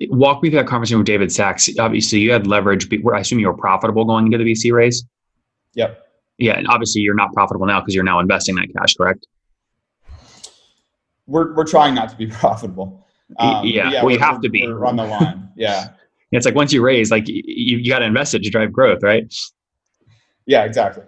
Walk 0.09 0.43
me 0.43 0.49
through 0.49 0.59
that 0.59 0.67
conversation 0.67 0.97
with 0.97 1.07
David 1.07 1.31
Sacks. 1.31 1.69
Obviously, 1.79 2.19
you 2.19 2.31
had 2.31 2.47
leverage. 2.47 2.87
I 2.91 3.19
assume 3.19 3.39
you 3.39 3.47
were 3.47 3.57
profitable 3.57 4.05
going 4.05 4.25
into 4.25 4.37
the 4.37 4.51
VC 4.51 4.71
raise. 4.71 5.05
Yep. 5.73 6.01
Yeah, 6.37 6.57
and 6.57 6.67
obviously 6.67 7.01
you're 7.01 7.15
not 7.15 7.33
profitable 7.33 7.65
now 7.65 7.79
because 7.79 7.95
you're 7.95 8.03
now 8.03 8.19
investing 8.19 8.55
that 8.55 8.67
cash, 8.77 8.95
correct? 8.95 9.25
We're 11.27 11.53
we're 11.53 11.65
trying 11.65 11.95
not 11.95 12.09
to 12.09 12.15
be 12.15 12.27
profitable. 12.41 13.05
Um, 13.37 13.65
yeah, 13.65 13.89
yeah, 13.89 14.03
well, 14.03 14.11
you 14.11 14.19
have 14.19 14.41
to 14.41 14.49
be. 14.49 14.67
We're 14.67 14.85
on 14.85 14.97
the 14.97 15.05
line. 15.05 15.49
Yeah. 15.55 15.89
it's 16.31 16.45
like 16.45 16.55
once 16.55 16.71
you 16.73 16.83
raise, 16.83 17.09
like 17.09 17.27
you, 17.27 17.41
you 17.45 17.89
got 17.89 17.99
to 17.99 18.05
invest 18.05 18.35
it 18.35 18.43
to 18.43 18.49
drive 18.49 18.71
growth, 18.71 19.01
right? 19.01 19.33
Yeah, 20.45 20.63
exactly. 20.63 21.03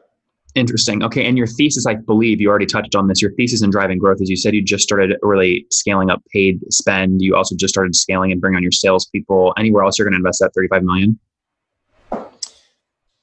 Interesting. 0.57 1.03
Okay. 1.03 1.23
And 1.23 1.37
your 1.37 1.45
thesis, 1.45 1.85
I 1.85 1.93
believe 1.93 2.41
you 2.41 2.49
already 2.49 2.65
touched 2.65 2.95
on 2.95 3.07
this. 3.07 3.21
Your 3.21 3.31
thesis 3.33 3.61
in 3.61 3.69
driving 3.69 3.99
growth 3.99 4.21
as 4.21 4.29
you 4.29 4.35
said 4.35 4.55
you 4.55 4.63
just 4.63 4.83
started 4.83 5.15
really 5.21 5.67
scaling 5.69 6.09
up 6.09 6.23
paid 6.33 6.59
spend. 6.73 7.21
You 7.21 7.35
also 7.35 7.55
just 7.55 7.71
started 7.71 7.95
scaling 7.95 8.31
and 8.31 8.41
bringing 8.41 8.57
on 8.57 8.63
your 8.63 8.71
salespeople. 8.71 9.53
Anywhere 9.55 9.83
else 9.83 9.99
you're 9.99 10.05
going 10.05 10.13
to 10.13 10.17
invest 10.17 10.39
that 10.39 10.55
35 10.55 10.83
million? 10.83 11.19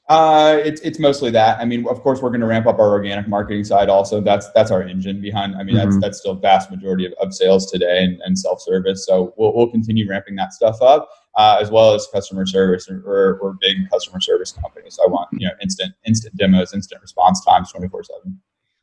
Uh, 0.08 0.60
it's 0.64 0.80
it's 0.82 1.00
mostly 1.00 1.30
that. 1.32 1.58
I 1.58 1.64
mean, 1.64 1.88
of 1.88 2.02
course, 2.02 2.22
we're 2.22 2.28
going 2.28 2.42
to 2.42 2.46
ramp 2.46 2.66
up 2.66 2.78
our 2.78 2.90
organic 2.90 3.26
marketing 3.26 3.64
side. 3.64 3.88
Also, 3.88 4.20
that's 4.20 4.48
that's 4.52 4.70
our 4.70 4.82
engine 4.82 5.20
behind. 5.20 5.56
I 5.56 5.64
mean, 5.64 5.74
mm-hmm. 5.74 5.90
that's 5.90 6.00
that's 6.00 6.18
still 6.18 6.34
vast 6.34 6.70
majority 6.70 7.06
of, 7.06 7.14
of 7.14 7.34
sales 7.34 7.68
today 7.68 8.04
and, 8.04 8.20
and 8.20 8.38
self 8.38 8.60
service. 8.60 9.06
So 9.06 9.34
we'll 9.38 9.56
we'll 9.56 9.70
continue 9.70 10.08
ramping 10.08 10.36
that 10.36 10.52
stuff 10.52 10.80
up, 10.82 11.08
uh, 11.36 11.58
as 11.60 11.70
well 11.70 11.94
as 11.94 12.06
customer 12.12 12.46
service. 12.46 12.88
We're, 12.88 13.40
we're 13.42 13.54
big 13.60 13.88
customer 13.90 14.20
service 14.20 14.52
companies. 14.52 14.94
So 14.94 15.04
I 15.04 15.08
want 15.08 15.28
you 15.32 15.46
know 15.46 15.54
instant 15.62 15.92
instant 16.06 16.36
demos, 16.36 16.74
instant 16.74 17.02
response 17.02 17.44
times, 17.44 17.72
twenty 17.72 17.88
four 17.88 18.04
seven. 18.04 18.40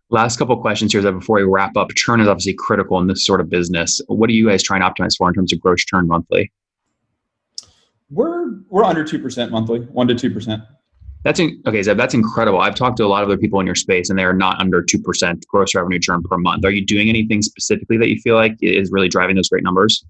Last 0.10 0.38
couple 0.38 0.58
questions 0.58 0.92
here 0.92 1.02
that 1.02 1.14
before 1.14 1.38
we 1.38 1.44
wrap 1.44 1.78
up. 1.78 1.90
Churn 1.96 2.20
is 2.20 2.28
obviously 2.28 2.54
critical 2.54 3.00
in 3.00 3.08
this 3.08 3.26
sort 3.26 3.40
of 3.40 3.50
business. 3.50 4.02
What 4.08 4.30
are 4.30 4.34
you 4.34 4.50
guys 4.50 4.62
trying 4.62 4.82
to 4.82 4.90
optimize 4.90 5.16
for 5.18 5.30
in 5.30 5.34
terms 5.34 5.54
of 5.54 5.62
gross 5.62 5.86
churn 5.86 6.08
monthly? 6.08 6.52
We're 8.10 8.60
we're 8.70 8.84
under 8.84 9.06
two 9.06 9.20
percent 9.20 9.52
monthly, 9.52 9.80
one 9.80 10.08
to 10.10 10.16
two 10.16 10.32
percent. 10.32 10.64
That's 11.24 11.40
in, 11.40 11.62
okay, 11.68 11.84
Zeb. 11.84 11.98
That's 11.98 12.16
incredible. 12.16 12.60
I've 12.60 12.74
talked 12.74 12.98
to 12.98 13.06
a 13.06 13.08
lot 13.08 13.22
of 13.22 13.30
other 13.30 13.38
people 13.38 13.60
in 13.60 13.68
your 13.68 13.76
space, 13.76 14.10
and 14.10 14.18
they 14.18 14.24
are 14.24 14.34
not 14.34 14.60
under 14.60 14.82
two 14.82 15.00
percent 15.00 15.46
gross 15.48 15.74
revenue 15.76 16.00
churn 16.00 16.24
per 16.24 16.38
month. 16.38 16.66
Are 16.66 16.72
you 16.72 16.86
doing 16.86 17.10
anything 17.10 17.42
specifically 17.42 17.98
that 17.98 18.10
you 18.10 18.20
feel 18.20 18.36
like 18.36 18.58
is 18.62 18.92
really 18.92 19.08
driving 19.08 19.36
those 19.36 19.48
great 19.48 19.64
numbers? 19.64 20.04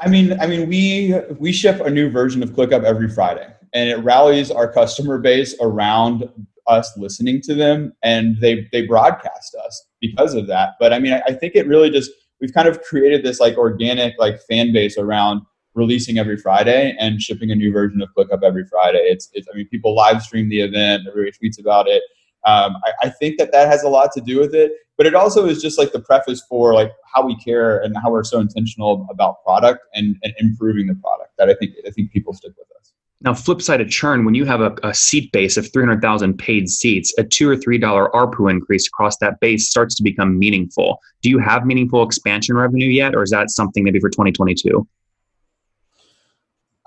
I 0.00 0.08
mean, 0.08 0.38
I 0.40 0.46
mean, 0.46 0.68
we 0.68 1.14
we 1.38 1.52
ship 1.52 1.80
a 1.80 1.90
new 1.90 2.10
version 2.10 2.42
of 2.42 2.50
ClickUp 2.50 2.84
every 2.84 3.08
Friday, 3.08 3.48
and 3.72 3.88
it 3.88 3.96
rallies 3.96 4.50
our 4.50 4.70
customer 4.72 5.18
base 5.18 5.54
around 5.60 6.28
us 6.66 6.92
listening 6.98 7.40
to 7.40 7.54
them 7.54 7.94
and 8.02 8.36
they 8.42 8.68
they 8.72 8.86
broadcast 8.86 9.56
us 9.64 9.86
because 10.02 10.34
of 10.34 10.46
that 10.46 10.74
but 10.78 10.92
i 10.92 10.98
mean 10.98 11.14
I, 11.14 11.22
I 11.28 11.32
think 11.32 11.54
it 11.54 11.66
really 11.66 11.88
just 11.88 12.10
we've 12.40 12.52
kind 12.52 12.68
of 12.68 12.82
created 12.82 13.24
this 13.24 13.40
like 13.40 13.56
organic 13.56 14.14
like 14.18 14.40
fan 14.42 14.72
base 14.72 14.98
around 14.98 15.42
releasing 15.74 16.18
every 16.18 16.36
Friday 16.36 16.94
and 16.98 17.22
shipping 17.22 17.50
a 17.50 17.54
new 17.54 17.72
version 17.72 18.02
of 18.02 18.08
ClickUp 18.16 18.42
every 18.42 18.66
Friday. 18.66 18.98
It's, 18.98 19.30
it's 19.32 19.46
I 19.52 19.56
mean, 19.56 19.68
people 19.68 19.94
live 19.94 20.22
stream 20.22 20.48
the 20.48 20.60
event, 20.60 21.04
everybody 21.08 21.32
tweets 21.32 21.60
about 21.60 21.88
it. 21.88 22.02
Um, 22.48 22.76
I, 22.82 22.92
I, 23.02 23.08
think 23.10 23.36
that 23.38 23.52
that 23.52 23.68
has 23.68 23.82
a 23.82 23.90
lot 23.90 24.10
to 24.12 24.22
do 24.22 24.40
with 24.40 24.54
it, 24.54 24.72
but 24.96 25.06
it 25.06 25.14
also 25.14 25.44
is 25.44 25.60
just 25.60 25.78
like 25.78 25.92
the 25.92 26.00
preface 26.00 26.42
for 26.48 26.72
like 26.72 26.92
how 27.12 27.26
we 27.26 27.36
care 27.36 27.78
and 27.82 27.94
how 28.02 28.10
we're 28.10 28.24
so 28.24 28.40
intentional 28.40 29.06
about 29.10 29.44
product 29.44 29.80
and, 29.92 30.16
and 30.22 30.32
improving 30.38 30.86
the 30.86 30.94
product 30.94 31.32
that 31.36 31.50
I 31.50 31.54
think 31.54 31.74
I 31.86 31.90
think 31.90 32.10
people 32.10 32.32
stick 32.32 32.52
with 32.56 32.68
us. 32.80 32.92
Now, 33.20 33.34
flip 33.34 33.60
side 33.60 33.82
of 33.82 33.90
churn, 33.90 34.24
when 34.24 34.34
you 34.34 34.46
have 34.46 34.62
a, 34.62 34.74
a 34.82 34.94
seat 34.94 35.30
base 35.30 35.58
of 35.58 35.70
300,000 35.70 36.38
paid 36.38 36.70
seats, 36.70 37.12
a 37.18 37.24
two 37.24 37.50
or 37.50 37.56
three 37.56 37.76
dollar 37.76 38.08
ARPU 38.14 38.50
increase 38.50 38.86
across 38.86 39.18
that 39.18 39.40
base 39.40 39.68
starts 39.68 39.94
to 39.96 40.02
become 40.02 40.38
meaningful. 40.38 41.00
Do 41.20 41.28
you 41.28 41.38
have 41.40 41.66
meaningful 41.66 42.02
expansion 42.02 42.56
revenue 42.56 42.88
yet, 42.88 43.14
or 43.14 43.22
is 43.22 43.30
that 43.30 43.50
something 43.50 43.84
maybe 43.84 44.00
for 44.00 44.08
2022? 44.08 44.88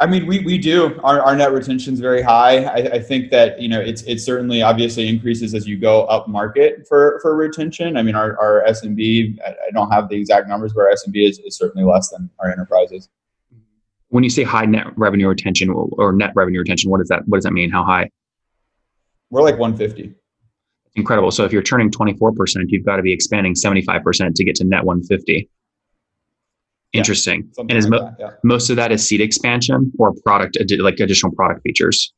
I 0.01 0.07
mean, 0.07 0.25
we, 0.25 0.39
we 0.39 0.57
do. 0.57 0.99
Our, 1.03 1.21
our 1.21 1.35
net 1.35 1.53
retention 1.53 1.93
is 1.93 1.99
very 1.99 2.23
high. 2.23 2.63
I, 2.63 2.95
I 2.95 2.99
think 2.99 3.29
that 3.29 3.61
you 3.61 3.69
know 3.69 3.79
it's 3.79 4.01
it 4.01 4.19
certainly 4.19 4.63
obviously 4.63 5.07
increases 5.07 5.53
as 5.53 5.67
you 5.67 5.77
go 5.77 6.05
up 6.05 6.27
market 6.27 6.87
for 6.87 7.19
for 7.21 7.35
retention. 7.35 7.95
I 7.95 8.01
mean, 8.01 8.15
our, 8.15 8.35
our 8.39 8.63
SMB, 8.67 9.39
I, 9.45 9.49
I 9.49 9.71
don't 9.71 9.91
have 9.91 10.09
the 10.09 10.15
exact 10.15 10.49
numbers, 10.49 10.73
but 10.73 10.81
our 10.81 10.91
SMB 10.91 11.29
is, 11.29 11.39
is 11.45 11.55
certainly 11.55 11.87
less 11.87 12.09
than 12.09 12.31
our 12.39 12.51
enterprises. 12.51 13.09
When 14.09 14.23
you 14.23 14.31
say 14.31 14.41
high 14.41 14.65
net 14.65 14.87
revenue 14.97 15.27
retention 15.27 15.69
or 15.69 16.11
net 16.13 16.31
revenue 16.33 16.59
retention, 16.59 16.89
what 16.89 16.97
does 16.97 17.09
that 17.09 17.27
what 17.27 17.37
does 17.37 17.43
that 17.43 17.53
mean? 17.53 17.69
How 17.69 17.83
high? 17.83 18.09
We're 19.29 19.43
like 19.43 19.59
150. 19.59 20.15
Incredible. 20.95 21.29
So 21.29 21.45
if 21.45 21.53
you're 21.53 21.61
turning 21.61 21.91
24%, 21.91 22.33
you've 22.67 22.85
got 22.85 22.97
to 22.97 23.03
be 23.03 23.13
expanding 23.13 23.53
75% 23.53 24.33
to 24.33 24.43
get 24.43 24.55
to 24.55 24.63
net 24.65 24.83
150. 24.83 25.47
Interesting. 26.93 27.49
Yeah, 27.57 27.65
and 27.69 27.71
is 27.71 27.87
like 27.87 28.01
mo- 28.01 28.05
that, 28.05 28.15
yeah. 28.19 28.31
most 28.43 28.69
of 28.69 28.75
that 28.75 28.91
is 28.91 29.07
seat 29.07 29.21
expansion 29.21 29.91
or 29.97 30.13
product 30.25 30.57
like 30.79 30.99
additional 30.99 31.31
product 31.33 31.61
features? 31.63 32.13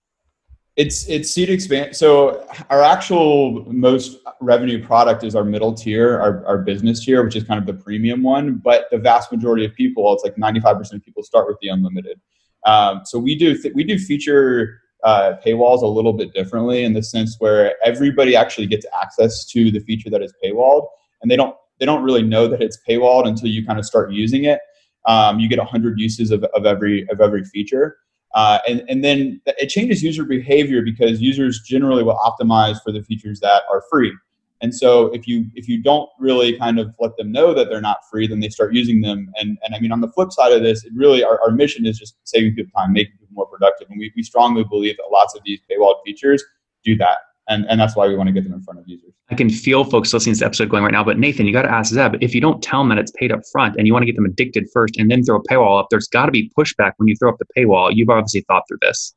It's 0.76 1.08
it's 1.08 1.30
seat 1.30 1.52
expand. 1.52 1.96
So 1.96 2.48
our 2.72 2.82
actual 2.82 3.72
most 3.72 4.18
revenue 4.42 4.84
product 4.84 5.24
is 5.24 5.36
our 5.36 5.44
middle 5.44 5.74
tier, 5.74 6.20
our, 6.20 6.44
our 6.48 6.58
business 6.58 7.06
tier, 7.06 7.24
which 7.24 7.36
is 7.36 7.44
kind 7.44 7.60
of 7.60 7.68
the 7.68 7.80
premium 7.84 8.24
one. 8.24 8.56
But 8.56 8.88
the 8.90 8.98
vast 8.98 9.32
majority 9.32 9.66
of 9.66 9.76
people, 9.76 10.12
it's 10.14 10.24
like 10.24 10.38
ninety 10.40 10.60
five 10.60 10.78
percent 10.78 11.02
of 11.02 11.06
people 11.06 11.22
start 11.22 11.48
with 11.48 11.58
the 11.62 11.68
unlimited. 11.68 12.20
Um, 12.66 13.02
so 13.06 13.20
we 13.20 13.36
do 13.36 13.56
th- 13.56 13.76
we 13.76 13.84
do 13.84 14.00
feature 14.00 14.80
uh, 15.04 15.34
paywalls 15.46 15.84
a 15.84 15.88
little 15.88 16.14
bit 16.14 16.34
differently 16.34 16.84
in 16.84 16.94
the 16.94 17.04
sense 17.04 17.36
where 17.38 17.76
everybody 17.86 18.36
actually 18.36 18.66
gets 18.66 18.86
access 19.00 19.46
to 19.46 19.70
the 19.70 19.82
feature 19.82 20.10
that 20.10 20.24
is 20.24 20.34
paywalled, 20.44 20.88
and 21.22 21.30
they 21.30 21.36
don't 21.36 21.56
they 21.84 21.86
don't 21.86 22.02
really 22.02 22.24
know 22.24 22.48
that 22.48 22.62
it's 22.62 22.78
paywalled 22.88 23.28
until 23.28 23.50
you 23.50 23.66
kind 23.66 23.78
of 23.78 23.86
start 23.86 24.14
using 24.14 24.46
it. 24.46 24.62
Um, 25.06 25.42
you 25.42 25.50
get 25.50 25.60
100 25.60 26.00
uses 26.00 26.32
of, 26.32 26.46
of 26.56 26.66
every 26.66 27.06
of 27.10 27.20
every 27.20 27.44
feature. 27.44 27.98
Uh, 28.34 28.60
and, 28.66 28.86
and 28.88 29.04
then 29.04 29.42
it 29.46 29.68
changes 29.68 30.02
user 30.02 30.24
behavior 30.24 30.82
because 30.82 31.20
users 31.20 31.62
generally 31.68 32.02
will 32.02 32.18
optimize 32.20 32.82
for 32.82 32.94
the 32.94 33.04
features 33.04 33.42
that 33.42 33.64
are 33.70 33.84
free. 33.92 34.14
And 34.62 34.74
so 34.74 35.08
if 35.08 35.28
you 35.28 35.46
if 35.56 35.68
you 35.68 35.84
don't 35.84 36.10
really 36.20 36.58
kind 36.58 36.80
of 36.80 36.96
let 37.02 37.18
them 37.18 37.34
know 37.34 37.54
that 37.54 37.68
they're 37.68 37.82
not 37.82 37.98
free, 38.10 38.28
then 38.28 38.40
they 38.40 38.48
start 38.48 38.74
using 38.74 39.02
them. 39.02 39.30
And 39.36 39.58
and 39.62 39.76
I 39.76 39.80
mean 39.82 39.92
on 39.92 40.00
the 40.00 40.08
flip 40.08 40.32
side 40.32 40.54
of 40.54 40.64
this, 40.64 40.86
it 40.86 40.94
really 40.96 41.22
our, 41.22 41.38
our 41.42 41.52
mission 41.52 41.86
is 41.86 42.00
just 42.00 42.16
saving 42.24 42.56
people 42.56 42.72
time, 42.78 42.94
making 42.94 43.18
people 43.20 43.28
more 43.34 43.48
productive. 43.48 43.90
And 43.90 44.00
we, 44.00 44.10
we 44.16 44.24
strongly 44.24 44.64
believe 44.64 44.96
that 44.96 45.10
lots 45.12 45.36
of 45.36 45.42
these 45.44 45.60
paywall 45.70 45.96
features 46.06 46.42
do 46.86 46.96
that 46.96 47.18
and 47.48 47.66
and 47.70 47.80
that's 47.80 47.96
why 47.96 48.08
we 48.08 48.16
want 48.16 48.28
to 48.28 48.34
get 48.34 48.44
them 48.44 48.54
in 48.54 48.62
front 48.62 48.80
of 48.80 48.88
users. 48.88 49.14
I 49.30 49.36
can 49.36 49.50
feel 49.50 49.84
folks 49.84 50.14
listening 50.14 50.36
to 50.36 50.40
this 50.40 50.46
episode 50.46 50.70
going 50.70 50.84
right 50.84 50.92
now, 50.92 51.04
but 51.04 51.18
Nathan, 51.18 51.46
you 51.46 51.54
got 51.54 51.64
to 51.64 51.72
ask 51.72 51.94
Zeb 51.94 52.16
if 52.22 52.36
you 52.36 52.42
don't 52.42 52.62
tell 52.62 52.82
them 52.82 52.90
that 52.90 52.98
it's 52.98 53.12
paid 53.12 53.32
up 53.32 53.42
front 53.52 53.76
and 53.78 53.88
you 53.88 53.94
want 53.94 54.04
to 54.04 54.06
get 54.06 54.16
them 54.16 54.26
addicted 54.26 54.68
first 54.74 54.98
and 54.98 55.10
then 55.10 55.24
throw 55.24 55.38
a 55.38 55.44
paywall 55.44 55.80
up, 55.80 55.88
there's 55.90 56.08
got 56.08 56.26
to 56.26 56.32
be 56.32 56.52
pushback 56.58 56.94
when 56.98 57.08
you 57.08 57.16
throw 57.16 57.30
up 57.30 57.38
the 57.40 57.46
paywall. 57.58 57.92
You've 57.94 58.10
obviously 58.10 58.42
thought 58.42 58.64
through 58.68 58.80
this. 58.82 59.16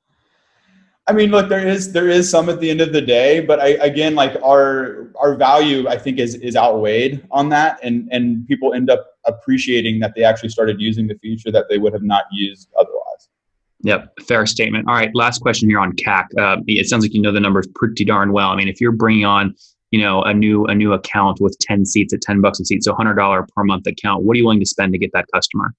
I 1.09 1.13
mean, 1.13 1.31
look, 1.31 1.49
there 1.49 1.67
is 1.67 1.93
there 1.93 2.09
is 2.09 2.29
some 2.29 2.49
at 2.49 2.59
the 2.59 2.69
end 2.69 2.81
of 2.81 2.93
the 2.93 3.01
day, 3.01 3.39
but 3.39 3.61
I, 3.61 3.69
again, 3.85 4.17
like 4.17 4.37
our 4.43 5.09
our 5.21 5.37
value, 5.37 5.87
I 5.89 5.97
think 5.99 6.19
is 6.19 6.35
is 6.37 6.57
outweighed 6.57 7.25
on 7.31 7.49
that, 7.51 7.79
and 7.83 8.09
and 8.11 8.47
people 8.49 8.75
end 8.75 8.91
up 8.91 9.07
appreciating 9.25 10.01
that 10.01 10.15
they 10.17 10.25
actually 10.25 10.49
started 10.49 10.81
using 10.81 11.07
the 11.07 11.15
feature 11.17 11.53
that 11.53 11.67
they 11.69 11.79
would 11.79 11.93
have 11.93 12.03
not 12.03 12.25
used 12.33 12.69
otherwise. 12.77 12.96
Yep, 13.87 14.19
fair 14.27 14.47
statement. 14.47 14.89
All 14.89 14.95
right, 14.95 15.15
last 15.15 15.39
question 15.39 15.71
here 15.71 15.79
on 15.79 15.93
CAC. 15.93 16.25
Uh, 16.37 16.61
it 16.67 16.89
sounds 16.89 17.05
like 17.05 17.15
you 17.15 17.23
know 17.23 17.31
the 17.31 17.39
numbers 17.39 17.69
pretty 17.77 18.05
darn 18.05 18.33
well. 18.33 18.49
I 18.49 18.57
mean, 18.57 18.67
if 18.67 18.81
you're 18.81 18.91
bringing 18.91 19.25
on, 19.25 19.55
you 19.93 20.01
know, 20.01 20.23
a 20.23 20.35
new 20.35 20.67
a 20.67 20.75
new 20.75 20.93
account 20.93 21.41
with 21.41 21.57
ten 21.61 21.87
seats 21.87 22.13
at 22.13 22.21
ten 22.21 22.41
bucks 22.41 22.59
a 22.59 22.65
seat, 22.65 22.83
so 22.83 22.93
hundred 22.97 23.15
dollar 23.15 23.47
per 23.55 23.63
month 23.63 23.87
account, 23.87 24.25
what 24.25 24.35
are 24.35 24.39
you 24.39 24.45
willing 24.45 24.59
to 24.59 24.67
spend 24.67 24.93
to 24.95 24.99
get 24.99 25.13
that 25.13 25.27
customer? 25.33 25.73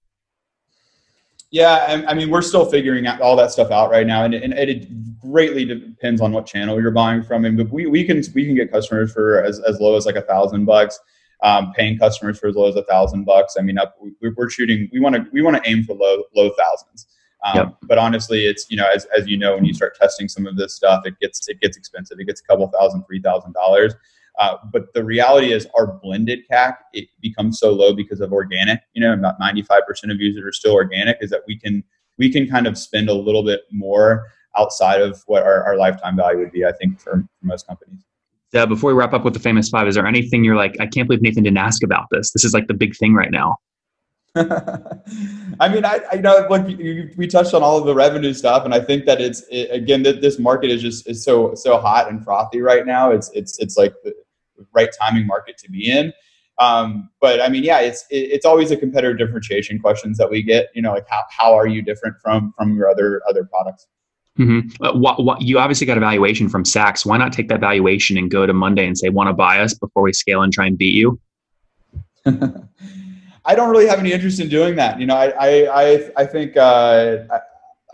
Yeah, 1.52 2.06
I 2.08 2.13
mean, 2.13 2.30
we're 2.30 2.43
still 2.43 2.63
figuring 2.65 3.08
out 3.08 3.20
all 3.20 3.36
that 3.36 3.52
stuff 3.52 3.72
out 3.72 3.91
right 3.91 4.08
now, 4.08 4.24
and, 4.24 4.34
and 4.34 4.54
it 4.54 4.88
greatly 5.20 5.65
depends 5.65 6.22
on 6.22 6.32
what 6.32 6.46
channel 6.46 6.80
you're 6.82 6.91
buying 6.91 7.24
from. 7.24 7.43
And 7.43 7.58
but 7.58 7.70
we, 7.70 7.88
we 7.88 8.06
can 8.06 8.24
we 8.34 8.46
can 8.46 8.56
get 8.56 8.72
customers 8.72 9.12
for 9.12 9.43
as, 9.43 9.60
as 9.60 9.82
low 9.82 9.98
as 9.98 10.06
like 10.06 10.15
a 10.15 10.22
thousand 10.22 10.63
bucks, 10.63 10.98
um, 11.43 11.74
paying 11.74 11.98
customers 11.98 12.39
for 12.39 12.48
as 12.48 12.56
low 12.56 12.70
as 12.70 12.78
a 12.78 12.86
thousand 12.86 13.26
bucks. 13.26 13.56
I 13.60 13.63
mean, 13.63 13.78
up 13.78 13.98
we're 14.22 14.50
shooting. 14.50 14.88
We 14.93 15.02
want 15.02 15.15
to 15.15 15.28
we 15.34 15.41
want 15.41 15.62
to 15.62 15.70
aim 15.70 15.84
for 15.84 15.93
low 15.93 16.24
low 16.34 16.52
thousands. 16.58 17.08
Um, 17.45 17.56
yep. 17.56 17.78
But 17.84 17.97
honestly, 17.97 18.45
it's 18.45 18.65
you 18.69 18.78
know 18.78 18.88
as, 18.93 19.06
as 19.17 19.28
you 19.28 19.38
know 19.38 19.56
when 19.56 19.65
you 19.65 19.73
start 19.73 19.95
testing 19.95 20.28
some 20.28 20.47
of 20.47 20.58
this 20.58 20.73
stuff, 20.73 21.06
it 21.06 21.19
gets 21.19 21.47
it 21.47 21.60
gets 21.62 21.78
expensive. 21.78 22.17
It 22.19 22.26
gets 22.26 22.41
a 22.41 22.43
couple 22.43 22.67
thousand, 22.67 23.04
three 23.06 23.21
thousand 23.21 23.54
dollars. 23.54 23.93
Uh, 24.39 24.58
but 24.71 24.93
the 24.93 25.04
reality 25.04 25.52
is 25.52 25.67
our 25.76 25.88
blended 25.88 26.39
CAC 26.52 26.76
it 26.93 27.08
becomes 27.21 27.60
so 27.60 27.71
low 27.71 27.93
because 27.93 28.21
of 28.21 28.32
organic. 28.32 28.82
You 28.93 29.02
know, 29.02 29.13
about 29.13 29.39
ninety 29.39 29.62
five 29.62 29.82
percent 29.88 30.12
of 30.12 30.19
users 30.19 30.43
are 30.43 30.52
still 30.52 30.73
organic. 30.73 31.17
Is 31.21 31.30
that 31.30 31.41
we 31.47 31.58
can 31.60 31.84
we 32.17 32.32
can 32.32 32.47
kind 32.50 32.67
of 32.67 32.78
spend 32.78 33.10
a 33.10 33.13
little 33.13 33.43
bit 33.43 33.62
more 33.71 34.26
outside 34.58 35.02
of 35.02 35.21
what 35.28 35.43
our, 35.43 35.63
our 35.63 35.78
lifetime 35.78 36.15
value 36.15 36.39
would 36.39 36.52
be. 36.52 36.65
I 36.65 36.71
think 36.71 37.00
for, 37.00 37.12
for 37.12 37.45
most 37.45 37.67
companies. 37.67 38.02
Uh, 38.54 38.65
before 38.65 38.93
we 38.93 38.97
wrap 38.97 39.13
up 39.13 39.26
with 39.26 39.34
the 39.34 39.39
famous 39.39 39.69
five, 39.69 39.88
is 39.88 39.95
there 39.95 40.08
anything 40.08 40.43
you're 40.43 40.56
like, 40.56 40.76
I 40.80 40.88
can't 40.88 41.08
believe 41.08 41.21
Nathan 41.21 41.43
didn't 41.43 41.58
ask 41.58 41.84
about 41.84 42.06
this? 42.12 42.32
This 42.32 42.45
is 42.45 42.54
like 42.54 42.67
the 42.67 42.73
big 42.73 42.95
thing 42.95 43.13
right 43.13 43.30
now. 43.30 43.58
I 45.60 45.69
mean, 45.69 45.86
I, 45.86 46.02
I 46.12 46.15
know 46.17 46.45
look, 46.50 46.67
you, 46.69 47.12
we 47.17 47.28
touched 47.28 47.54
on 47.54 47.63
all 47.63 47.78
of 47.78 47.86
the 47.86 47.95
revenue 47.95 48.34
stuff, 48.34 48.65
and 48.65 48.73
I 48.73 48.80
think 48.80 49.06
that 49.06 49.19
it's 49.19 49.43
it, 49.50 49.69
again 49.71 50.04
that 50.04 50.21
this 50.21 50.39
market 50.39 50.69
is 50.69 50.82
just 50.82 51.08
is 51.10 51.23
so 51.23 51.56
so 51.56 51.78
hot 51.80 52.10
and 52.10 52.23
frothy 52.23 52.62
right 52.62 52.86
now. 52.86 53.12
It's 53.12 53.32
it's 53.34 53.58
it's 53.60 53.78
like 53.78 53.93
the 54.04 54.13
right 54.73 54.89
timing 55.00 55.26
market 55.26 55.58
to 55.60 55.71
be 55.71 55.89
in. 55.89 56.13
Um, 56.60 57.10
but 57.21 57.41
I 57.41 57.50
mean, 57.50 57.63
yeah, 57.63 57.80
it's 57.80 58.06
it, 58.10 58.32
it's 58.32 58.45
always 58.45 58.71
a 58.71 58.78
competitive 58.78 59.17
differentiation 59.17 59.80
questions 59.80 60.17
that 60.17 60.30
we 60.30 60.43
get. 60.43 60.69
You 60.73 60.82
know, 60.82 60.93
like 60.93 61.08
how 61.10 61.23
how 61.30 61.56
are 61.56 61.67
you 61.67 61.82
different 61.82 62.17
from 62.21 62.54
from 62.58 62.76
your 62.76 62.89
other 62.89 63.21
other 63.28 63.43
products? 63.43 63.88
Mm-hmm. 64.39 64.84
Uh, 64.84 64.93
what, 64.93 65.23
what, 65.23 65.41
you 65.41 65.58
obviously 65.58 65.88
got 65.88 65.97
a 65.97 66.00
valuation 66.00 66.47
from 66.47 66.63
Sacks. 66.63 67.04
Why 67.04 67.17
not 67.17 67.34
take 67.34 67.50
that 67.50 67.60
valuation 67.60 68.19
and 68.19 68.30
go 68.30 68.45
to 68.45 68.54
Monday 68.54 68.86
and 68.86 68.97
say, 68.97 69.10
"Want 69.10 69.30
to 69.30 69.34
buy 69.34 69.60
us 69.60 69.73
before 69.73 70.04
we 70.04 70.13
scale 70.13 70.43
and 70.43 70.54
try 70.54 70.67
and 70.67 70.78
beat 70.78 70.93
you"? 70.93 71.19
I 73.47 73.55
don't 73.55 73.69
really 73.69 73.88
have 73.88 73.99
any 73.99 74.12
interest 74.12 74.39
in 74.41 74.49
doing 74.49 74.75
that. 74.75 74.99
You 74.99 75.05
know, 75.05 75.15
I 75.15 75.29
I 75.39 75.83
I, 75.83 76.12
I 76.17 76.25
think 76.25 76.57
uh, 76.57 77.19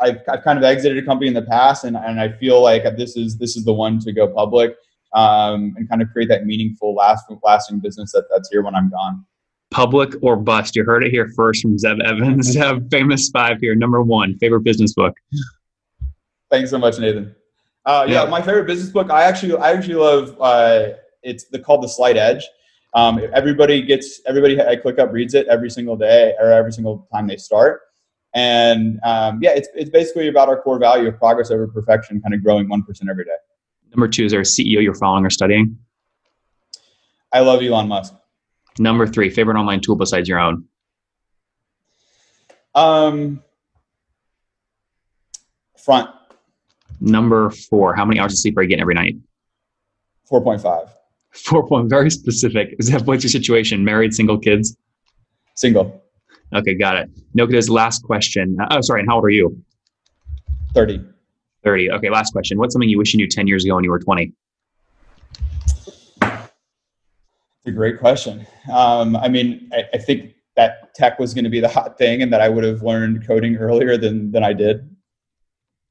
I, 0.01 0.07
have 0.07 0.21
I've 0.27 0.43
kind 0.43 0.57
of 0.57 0.63
exited 0.63 0.97
a 0.97 1.05
company 1.05 1.27
in 1.27 1.35
the 1.35 1.43
past, 1.43 1.83
and, 1.83 1.95
and 1.95 2.19
I 2.19 2.29
feel 2.29 2.61
like 2.61 2.83
this 2.97 3.15
is 3.15 3.37
this 3.37 3.55
is 3.55 3.63
the 3.63 3.73
one 3.73 3.99
to 3.99 4.11
go 4.11 4.27
public 4.27 4.75
um, 5.13 5.75
and 5.77 5.87
kind 5.87 6.01
of 6.01 6.09
create 6.11 6.27
that 6.29 6.45
meaningful, 6.45 6.95
last 6.95 7.25
lasting 7.43 7.79
business 7.79 8.11
that, 8.13 8.25
that's 8.31 8.49
here 8.49 8.63
when 8.63 8.75
I'm 8.75 8.89
gone. 8.89 9.25
Public 9.69 10.13
or 10.21 10.35
bust. 10.35 10.75
You 10.75 10.83
heard 10.83 11.03
it 11.03 11.11
here 11.11 11.29
first 11.35 11.61
from 11.61 11.77
Zeb 11.77 11.99
Evans. 12.01 12.57
Famous 12.91 13.29
five 13.29 13.59
here. 13.59 13.75
Number 13.75 14.01
one, 14.01 14.37
favorite 14.39 14.61
business 14.61 14.93
book. 14.93 15.15
Thanks 16.49 16.71
so 16.71 16.77
much, 16.77 16.99
Nathan. 16.99 17.35
Uh, 17.85 18.05
yeah. 18.07 18.23
yeah. 18.23 18.29
my 18.29 18.41
favorite 18.41 18.65
business 18.65 18.89
book. 18.89 19.11
I 19.11 19.23
actually 19.23 19.55
I 19.55 19.71
actually 19.73 19.95
love. 19.95 20.35
Uh, 20.39 20.89
it's 21.21 21.45
the, 21.45 21.59
called 21.59 21.83
The 21.83 21.89
Slight 21.89 22.17
Edge. 22.17 22.43
Um, 22.95 23.21
everybody 23.33 23.81
gets 23.81 24.21
everybody 24.25 24.57
at 24.59 24.83
ClickUp 24.83 25.11
reads 25.11 25.33
it 25.33 25.47
every 25.47 25.69
single 25.69 25.95
day 25.95 26.35
or 26.39 26.51
every 26.51 26.71
single 26.71 27.07
time 27.11 27.27
they 27.27 27.37
start. 27.37 27.81
And 28.35 28.99
um, 29.03 29.39
yeah, 29.41 29.51
it's, 29.51 29.67
it's 29.75 29.89
basically 29.89 30.27
about 30.27 30.47
our 30.49 30.61
core 30.61 30.79
value 30.79 31.07
of 31.07 31.17
progress 31.17 31.51
over 31.51 31.67
perfection, 31.67 32.21
kind 32.21 32.33
of 32.33 32.43
growing 32.43 32.67
1% 32.67 32.81
every 33.09 33.25
day. 33.25 33.31
Number 33.91 34.07
two, 34.07 34.25
is 34.25 34.31
there 34.31 34.41
a 34.41 34.43
CEO 34.43 34.81
you're 34.81 34.95
following 34.95 35.25
or 35.25 35.29
studying? 35.29 35.77
I 37.31 37.41
love 37.41 37.61
Elon 37.61 37.87
Musk. 37.87 38.15
Number 38.79 39.05
three, 39.05 39.29
favorite 39.29 39.59
online 39.59 39.81
tool 39.81 39.95
besides 39.95 40.27
your 40.27 40.39
own? 40.39 40.65
Um, 42.73 43.43
front. 45.77 46.09
Number 46.99 47.51
four, 47.51 47.95
how 47.95 48.05
many 48.05 48.19
hours 48.19 48.33
of 48.33 48.39
sleep 48.39 48.57
are 48.57 48.63
you 48.63 48.69
getting 48.69 48.81
every 48.81 48.95
night? 48.95 49.15
4.5. 50.31 50.89
Four 51.45 51.63
one, 51.63 51.89
very 51.89 52.11
specific. 52.11 52.75
Is 52.79 52.91
that 52.91 53.05
what's 53.05 53.23
your 53.23 53.31
situation? 53.31 53.83
Married, 53.83 54.13
single 54.13 54.37
kids? 54.37 54.77
Single. 55.55 56.03
Okay, 56.53 56.75
got 56.75 56.97
it. 56.97 57.09
Nokita's 57.35 57.69
last 57.69 58.03
question. 58.03 58.55
Uh, 58.61 58.67
oh, 58.71 58.81
sorry. 58.81 59.01
And 59.01 59.09
how 59.09 59.15
old 59.15 59.25
are 59.25 59.29
you? 59.29 59.57
30. 60.75 61.03
30. 61.63 61.91
Okay, 61.91 62.09
last 62.09 62.31
question. 62.31 62.59
What's 62.59 62.73
something 62.73 62.89
you 62.89 62.97
wish 62.97 63.13
you 63.13 63.17
knew 63.17 63.27
10 63.27 63.47
years 63.47 63.65
ago 63.65 63.75
when 63.75 63.83
you 63.83 63.89
were 63.89 63.99
20? 63.99 64.31
It's 66.21 67.69
a 67.69 67.71
great 67.71 67.99
question. 67.99 68.45
Um, 68.71 69.15
I 69.15 69.29
mean, 69.29 69.69
I, 69.73 69.85
I, 69.93 69.97
think 69.97 70.33
that 70.55 70.93
tech 70.93 71.17
was 71.17 71.33
going 71.33 71.45
to 71.45 71.49
be 71.49 71.61
the 71.61 71.69
hot 71.69 71.97
thing 71.97 72.21
and 72.21 72.31
that 72.33 72.41
I 72.41 72.49
would 72.49 72.65
have 72.65 72.83
learned 72.83 73.25
coding 73.25 73.55
earlier 73.55 73.97
than, 73.97 74.31
than 74.31 74.43
I 74.43 74.51
did 74.53 74.92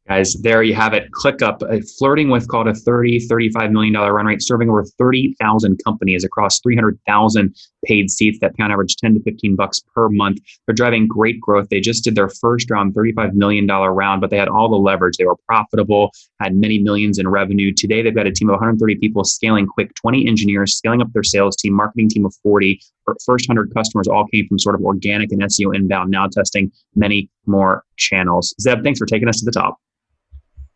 guys 0.09 0.35
there 0.43 0.63
you 0.63 0.75
have 0.75 0.95
it. 0.95 1.11
ClickUp 1.13 1.63
uh, 1.63 1.81
flirting 1.99 2.29
with 2.29 2.49
called 2.49 2.69
a 2.69 2.75
30 2.75 3.21
35 3.21 3.71
million 3.71 3.95
dollar 3.95 4.15
run 4.15 4.27
rate 4.27 4.43
serving 4.43 4.69
over 4.69 4.85
30,000 4.85 5.81
companies 5.85 6.25
across 6.25 6.61
300,000 6.61 7.55
paid 7.85 8.11
seats 8.11 8.39
that 8.41 8.55
pay 8.57 8.65
on 8.65 8.73
average 8.73 8.97
10 8.97 9.15
to 9.15 9.23
15 9.23 9.57
bucks 9.57 9.81
per 9.95 10.09
month. 10.09 10.39
They're 10.67 10.75
driving 10.75 11.07
great 11.07 11.41
growth. 11.41 11.69
They 11.69 11.81
just 11.81 12.05
did 12.05 12.15
their 12.15 12.29
first 12.29 12.71
round 12.71 12.95
35 12.95 13.35
million 13.35 13.67
dollar 13.67 13.93
round 13.93 14.21
but 14.21 14.31
they 14.31 14.39
had 14.39 14.49
all 14.49 14.69
the 14.69 14.77
leverage. 14.77 15.17
They 15.17 15.25
were 15.25 15.37
profitable 15.47 16.11
had 16.41 16.57
many 16.57 16.79
millions 16.79 17.19
in 17.19 17.29
revenue. 17.29 17.73
Today 17.73 18.03
they've 18.03 18.15
got 18.15 18.27
a 18.27 18.33
team 18.33 18.49
of 18.49 18.55
130 18.55 18.97
people 18.97 19.25
scaling 19.25 19.67
quick 19.67 19.95
20 19.95 20.27
engineers 20.27 20.77
scaling 20.77 21.03
up 21.03 21.13
their 21.13 21.23
sales 21.23 21.57
team 21.57 21.75
marketing 21.75 22.09
team 22.09 22.27
of 22.27 22.35
40 22.43 22.81
first 23.25 23.49
100 23.49 23.75
customers 23.75 24.09
all 24.09 24.27
came 24.27 24.47
from 24.49 24.59
sort 24.59 24.75
of 24.75 24.83
organic 24.83 25.33
and 25.33 25.43
SEO 25.43 25.75
inbound 25.75 26.11
now 26.11 26.27
testing 26.27 26.71
many 26.95 27.29
more 27.47 27.85
channels. 27.97 28.55
Zeb 28.61 28.83
thanks 28.83 28.99
for 28.99 29.07
taking 29.07 29.29
us 29.29 29.39
to 29.41 29.45
the 29.45 29.53
top. 29.53 29.77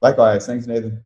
Likewise. 0.03 0.47
Thanks, 0.47 0.66
Nathan. 0.66 1.06